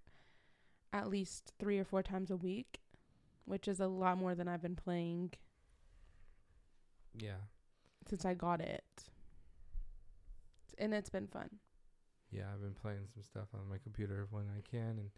at 0.92 1.08
least 1.08 1.52
three 1.58 1.78
or 1.78 1.84
four 1.84 2.02
times 2.02 2.30
a 2.30 2.36
week, 2.36 2.80
which 3.44 3.68
is 3.68 3.78
a 3.80 3.86
lot 3.88 4.18
more 4.18 4.34
than 4.34 4.48
I've 4.48 4.62
been 4.62 4.76
playing 4.76 5.32
Yeah, 7.18 7.40
since 8.08 8.24
I 8.24 8.34
got 8.34 8.60
it. 8.60 8.84
And 10.78 10.92
it's 10.92 11.08
been 11.10 11.26
fun. 11.26 11.48
yeah. 12.30 12.44
I've 12.52 12.60
been 12.60 12.74
playing 12.74 13.06
some 13.14 13.22
stuff 13.22 13.48
on 13.54 13.68
my 13.70 13.78
computer 13.78 14.26
when 14.30 14.44
I 14.56 14.60
can, 14.68 14.98
and 14.98 15.10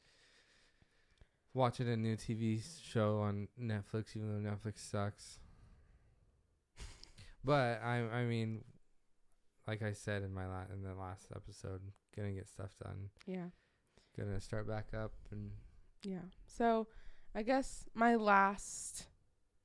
watching 1.54 1.88
a 1.88 1.96
new 1.96 2.16
TV 2.16 2.62
show 2.84 3.18
on 3.20 3.48
Netflix, 3.60 4.16
even 4.16 4.42
though 4.44 4.50
Netflix 4.50 4.78
sucks. 4.88 5.40
but 7.44 7.82
I, 7.82 8.02
I 8.12 8.24
mean, 8.24 8.62
like 9.66 9.82
I 9.82 9.92
said 9.92 10.22
in 10.22 10.32
my 10.32 10.46
la- 10.46 10.72
in 10.72 10.82
the 10.82 10.94
last 10.94 11.26
episode, 11.34 11.80
gonna 12.16 12.32
get 12.32 12.48
stuff 12.48 12.76
done. 12.82 13.10
Yeah. 13.26 13.48
Gonna 14.16 14.40
start 14.40 14.68
back 14.68 14.88
up 14.94 15.12
and 15.32 15.50
Yeah. 16.04 16.26
So 16.46 16.86
I 17.34 17.42
guess 17.42 17.84
my 17.94 18.14
last 18.14 19.06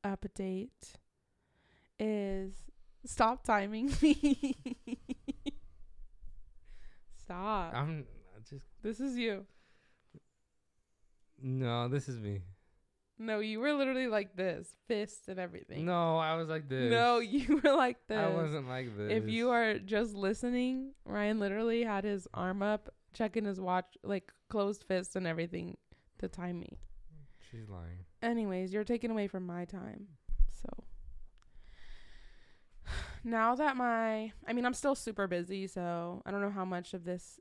update 0.04 0.96
is 2.00 2.54
stop 3.06 3.44
timing 3.44 3.92
me. 4.02 4.56
stop. 7.18 7.74
I'm 7.76 8.06
just 8.50 8.66
this 8.82 9.00
is 9.00 9.18
you. 9.18 9.46
no. 11.42 11.88
This 11.88 12.10
is 12.10 12.20
me. 12.20 12.42
No, 13.20 13.40
you 13.40 13.60
were 13.60 13.72
literally 13.74 14.08
like 14.08 14.36
this, 14.36 14.74
fist 14.88 15.28
and 15.28 15.40
everything. 15.40 15.86
No, 15.86 16.18
I 16.18 16.36
was 16.36 16.50
like 16.50 16.68
this. 16.68 16.92
No, 16.92 17.20
you 17.20 17.62
were 17.64 17.76
like 17.76 17.98
this. 18.08 18.18
I 18.18 18.30
wasn't 18.30 18.68
like 18.68 18.98
this. 18.98 19.12
If 19.12 19.30
you 19.30 19.52
are 19.52 19.78
just 19.80 20.14
listening, 20.16 20.94
Ryan 21.06 21.40
literally 21.40 21.84
had 21.84 22.04
his 22.04 22.28
arm 22.34 22.64
up, 22.64 22.90
checking 23.14 23.46
his 23.46 23.62
watch, 23.62 23.96
like 24.04 24.32
closed 24.50 24.84
fist 24.84 25.16
and 25.16 25.28
everything 25.28 25.78
to 26.20 26.28
time 26.28 26.60
me. 26.60 26.80
she's 27.52 27.70
lying. 27.70 28.00
Anyways, 28.24 28.74
you're 28.74 28.84
taking 28.84 29.12
away 29.12 29.28
from 29.28 29.46
my 29.46 29.66
time. 29.66 30.08
Now 33.24 33.56
that 33.56 33.78
my 33.78 34.34
I 34.48 34.54
mean, 34.54 34.66
I'm 34.66 34.74
still 34.74 34.96
super 34.96 35.28
busy, 35.28 35.68
so 35.68 36.22
I 36.26 36.32
don't 36.32 36.42
know 36.42 36.50
how 36.50 36.66
much 36.66 36.94
of 36.94 37.06
this 37.06 37.40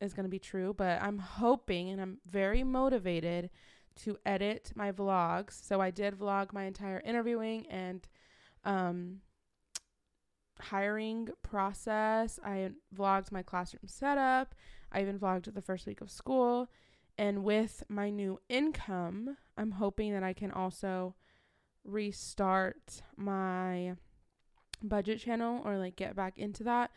is 0.00 0.14
going 0.14 0.24
to 0.24 0.30
be 0.30 0.38
true, 0.38 0.74
but 0.74 1.00
I'm 1.02 1.18
hoping 1.18 1.90
and 1.90 2.00
I'm 2.00 2.18
very 2.26 2.64
motivated 2.64 3.50
to 3.96 4.16
edit 4.26 4.72
my 4.74 4.92
vlogs. 4.92 5.52
So 5.52 5.80
I 5.80 5.90
did 5.90 6.18
vlog 6.18 6.52
my 6.52 6.64
entire 6.64 7.00
interviewing 7.04 7.66
and 7.68 8.08
um 8.64 9.20
hiring 10.60 11.28
process. 11.42 12.38
I 12.44 12.70
vlogged 12.94 13.32
my 13.32 13.42
classroom 13.42 13.86
setup. 13.86 14.54
I 14.92 15.00
even 15.02 15.18
vlogged 15.18 15.52
the 15.54 15.62
first 15.62 15.86
week 15.86 16.00
of 16.00 16.10
school 16.10 16.68
And 17.18 17.44
with 17.44 17.82
my 17.88 18.10
new 18.10 18.40
income, 18.48 19.36
I'm 19.56 19.72
hoping 19.72 20.12
that 20.14 20.22
I 20.22 20.32
can 20.32 20.50
also 20.50 21.14
restart 21.84 23.02
my 23.16 23.96
budget 24.82 25.20
channel 25.20 25.60
or 25.64 25.76
like 25.78 25.96
get 25.96 26.14
back 26.16 26.38
into 26.38 26.62
that 26.64 26.90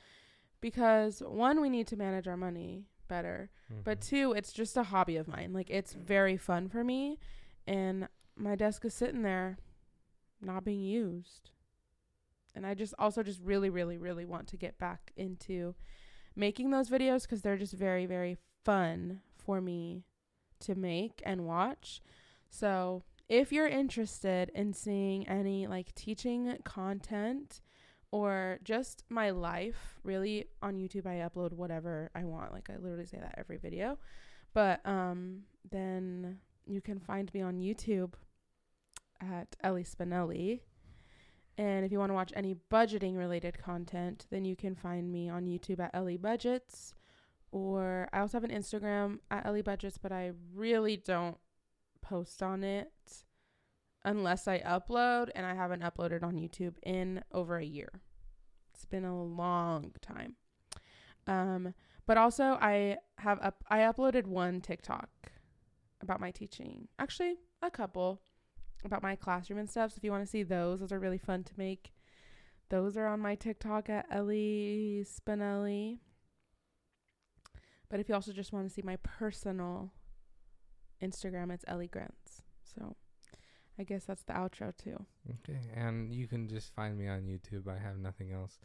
because 0.61 1.21
one 1.21 1.59
we 1.61 1.69
need 1.69 1.87
to 1.87 1.97
manage 1.97 2.27
our 2.27 2.37
money 2.37 2.85
better 3.07 3.49
but 3.83 3.99
Mhm. 3.99 4.07
two 4.07 4.33
it's 4.33 4.53
just 4.53 4.77
a 4.77 4.83
hobby 4.83 5.17
of 5.17 5.27
mine. 5.27 5.51
Like 5.53 5.69
it's 5.69 5.93
very 5.93 6.37
fun 6.37 6.69
for 6.69 6.83
me 6.83 7.19
and 7.67 8.07
my 8.35 8.55
desk 8.55 8.85
is 8.85 8.93
sitting 8.93 9.21
there 9.23 9.57
not 10.41 10.63
being 10.63 10.81
used. 10.81 11.49
And 12.55 12.65
i 12.65 12.73
just 12.73 12.93
also 12.99 13.23
just 13.23 13.41
really 13.41 13.69
really 13.69 13.97
really 13.97 14.25
want 14.25 14.47
to 14.49 14.57
get 14.57 14.77
back 14.77 15.11
into 15.17 15.75
making 16.35 16.71
those 16.71 16.89
videos 16.89 17.23
because 17.23 17.41
they're 17.41 17.57
just 17.57 17.73
very 17.73 18.05
very 18.05 18.37
fun 18.63 19.21
for 19.35 19.59
me 19.59 20.05
to 20.59 20.75
make 20.75 21.21
and 21.25 21.45
watch. 21.45 22.01
So 22.49 23.03
if 23.27 23.51
you're 23.51 23.67
interested 23.67 24.49
in 24.55 24.73
seeing 24.73 25.27
any 25.27 25.67
like 25.67 25.93
teaching 25.95 26.57
content 26.63 27.59
or 28.13 28.59
just 28.63 29.03
my 29.09 29.31
life 29.31 29.97
really 30.03 30.45
on 30.61 30.75
youtube 30.75 31.07
i 31.07 31.27
upload 31.27 31.51
whatever 31.51 32.11
i 32.13 32.23
want. 32.23 32.53
Like 32.53 32.69
i 32.69 32.77
literally 32.77 33.07
say 33.07 33.17
that 33.17 33.33
every 33.37 33.57
video. 33.57 33.97
But 34.53 34.85
um 34.85 35.41
then 35.69 36.37
you 36.67 36.79
can 36.79 36.99
find 36.99 37.33
me 37.33 37.41
on 37.41 37.57
youtube 37.57 38.13
at 39.19 39.55
elie 39.63 39.83
spinelli. 39.83 40.61
And 41.57 41.85
if 41.85 41.91
you 41.91 41.97
want 41.97 42.11
to 42.11 42.13
watch 42.13 42.31
any 42.35 42.55
budgeting 42.71 43.17
related 43.17 43.57
content 43.57 44.27
then 44.29 44.45
you 44.45 44.55
can 44.55 44.75
find 44.75 45.11
me 45.11 45.27
on 45.27 45.47
youtube 45.47 45.79
at 45.79 45.89
elie 45.95 46.17
budgets. 46.17 46.93
Or 47.51 48.09
i 48.13 48.19
also 48.19 48.37
have 48.37 48.43
an 48.43 48.55
instagram 48.55 49.19
at 49.31 49.43
elie 49.47 49.63
budgets 49.63 49.97
but 49.97 50.11
i 50.11 50.33
really 50.53 50.97
don't 50.97 51.37
post 52.03 52.43
on 52.43 52.63
it 52.63 52.91
unless 54.05 54.47
I 54.47 54.59
upload, 54.59 55.29
and 55.35 55.45
I 55.45 55.55
haven't 55.55 55.83
uploaded 55.83 56.23
on 56.23 56.35
YouTube 56.35 56.75
in 56.83 57.23
over 57.31 57.57
a 57.57 57.65
year. 57.65 58.01
It's 58.73 58.85
been 58.85 59.05
a 59.05 59.23
long 59.23 59.93
time. 60.01 60.35
Um, 61.27 61.73
but 62.05 62.17
also 62.17 62.57
I 62.59 62.97
have 63.19 63.39
up 63.41 63.63
I 63.69 63.79
uploaded 63.79 64.27
one 64.27 64.61
TikTok 64.61 65.09
about 66.01 66.19
my 66.19 66.31
teaching. 66.31 66.87
Actually, 66.99 67.35
a 67.61 67.71
couple 67.71 68.21
about 68.83 69.01
my 69.03 69.15
classroom 69.15 69.59
and 69.59 69.69
stuff. 69.69 69.91
So 69.91 69.97
if 69.97 70.03
you 70.03 70.11
want 70.11 70.23
to 70.23 70.29
see 70.29 70.43
those, 70.43 70.81
those 70.81 70.91
are 70.91 70.99
really 70.99 71.17
fun 71.17 71.43
to 71.43 71.53
make. 71.57 71.93
Those 72.69 72.97
are 72.97 73.07
on 73.07 73.19
my 73.19 73.35
TikTok 73.35 73.89
at 73.89 74.07
Elie 74.11 75.05
Spinelli. 75.05 75.99
But 77.89 77.99
if 77.99 78.09
you 78.09 78.15
also 78.15 78.33
just 78.33 78.51
want 78.51 78.67
to 78.67 78.73
see 78.73 78.81
my 78.83 78.97
personal 78.97 79.93
Instagram, 81.01 81.51
it's 81.51 81.65
Elie 81.67 81.87
Grenz. 81.87 82.41
So 82.75 82.95
I 83.79 83.83
guess 83.83 84.05
that's 84.05 84.23
the 84.23 84.33
outro 84.33 84.75
too. 84.75 85.05
Okay, 85.29 85.59
and 85.75 86.13
you 86.13 86.27
can 86.27 86.47
just 86.47 86.73
find 86.75 86.97
me 86.97 87.07
on 87.07 87.21
YouTube. 87.21 87.67
I 87.67 87.77
have 87.77 87.97
nothing 87.97 88.31
else, 88.31 88.59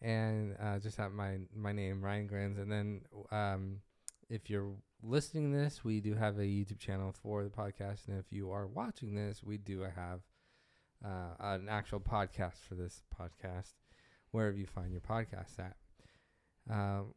and 0.00 0.56
uh, 0.60 0.78
just 0.78 0.96
have 0.98 1.12
my 1.12 1.38
my 1.54 1.72
name 1.72 2.02
Ryan 2.02 2.28
Grenz. 2.28 2.58
And 2.60 2.70
then, 2.70 3.00
um, 3.32 3.80
if 4.28 4.48
you're 4.48 4.74
listening 5.02 5.52
this, 5.52 5.84
we 5.84 6.00
do 6.00 6.14
have 6.14 6.38
a 6.38 6.42
YouTube 6.42 6.78
channel 6.78 7.12
for 7.12 7.42
the 7.42 7.50
podcast, 7.50 8.08
and 8.08 8.18
if 8.18 8.26
you 8.30 8.50
are 8.50 8.66
watching 8.66 9.14
this, 9.14 9.42
we 9.42 9.58
do 9.58 9.80
have 9.80 10.20
uh, 11.04 11.34
an 11.40 11.68
actual 11.68 12.00
podcast 12.00 12.58
for 12.68 12.74
this 12.74 13.02
podcast, 13.18 13.74
wherever 14.30 14.56
you 14.56 14.66
find 14.66 14.92
your 14.92 15.00
podcast 15.00 15.58
at. 15.58 15.76
Um, 16.70 17.14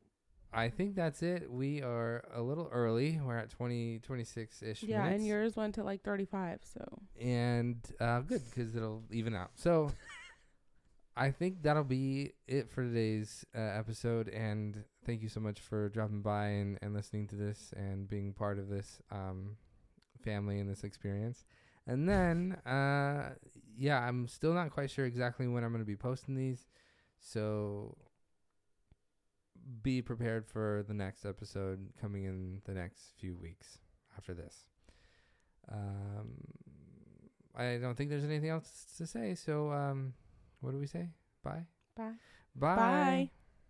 I 0.51 0.69
think 0.69 0.95
that's 0.95 1.21
it. 1.21 1.51
We 1.51 1.81
are 1.81 2.23
a 2.33 2.41
little 2.41 2.69
early. 2.71 3.19
We're 3.23 3.37
at 3.37 3.49
20, 3.51 3.99
26 3.99 4.63
ish 4.63 4.83
Yeah, 4.83 5.03
minutes 5.03 5.19
and 5.19 5.27
yours 5.27 5.55
went 5.55 5.75
to 5.75 5.83
like 5.83 6.01
35. 6.03 6.61
So 6.63 6.99
and 7.21 7.77
uh, 7.99 8.21
good 8.21 8.41
because 8.45 8.75
it'll 8.75 9.03
even 9.11 9.35
out. 9.35 9.51
So 9.55 9.91
I 11.15 11.31
think 11.31 11.61
that'll 11.63 11.83
be 11.83 12.31
it 12.47 12.69
for 12.69 12.83
today's 12.83 13.45
uh, 13.55 13.59
episode. 13.59 14.29
And 14.29 14.83
thank 15.05 15.21
you 15.21 15.29
so 15.29 15.39
much 15.39 15.59
for 15.59 15.89
dropping 15.89 16.21
by 16.21 16.47
and, 16.47 16.79
and 16.81 16.93
listening 16.93 17.27
to 17.27 17.35
this 17.35 17.73
and 17.75 18.07
being 18.07 18.33
part 18.33 18.57
of 18.57 18.69
this 18.69 19.01
um, 19.11 19.57
family 20.23 20.59
and 20.59 20.69
this 20.69 20.83
experience. 20.83 21.43
And 21.85 22.07
then, 22.07 22.53
uh, 22.65 23.31
yeah, 23.77 23.99
I'm 23.99 24.27
still 24.27 24.53
not 24.53 24.71
quite 24.71 24.89
sure 24.91 25.05
exactly 25.05 25.47
when 25.47 25.63
I'm 25.63 25.71
going 25.71 25.83
to 25.83 25.87
be 25.87 25.95
posting 25.95 26.35
these. 26.35 26.67
So 27.19 27.97
be 29.81 30.01
prepared 30.01 30.45
for 30.45 30.83
the 30.87 30.93
next 30.93 31.25
episode 31.25 31.89
coming 32.01 32.25
in 32.25 32.61
the 32.65 32.73
next 32.73 33.13
few 33.19 33.35
weeks 33.35 33.79
after 34.17 34.33
this. 34.33 34.65
Um, 35.71 36.31
I 37.55 37.77
don't 37.77 37.95
think 37.95 38.09
there's 38.09 38.23
anything 38.23 38.49
else 38.49 38.85
to 38.97 39.05
say. 39.05 39.35
So, 39.35 39.71
um, 39.71 40.13
what 40.61 40.71
do 40.71 40.77
we 40.79 40.87
say? 40.87 41.09
Bye. 41.43 41.65
bye. 41.95 42.13
Bye. 42.55 42.75
Bye. 42.75 43.31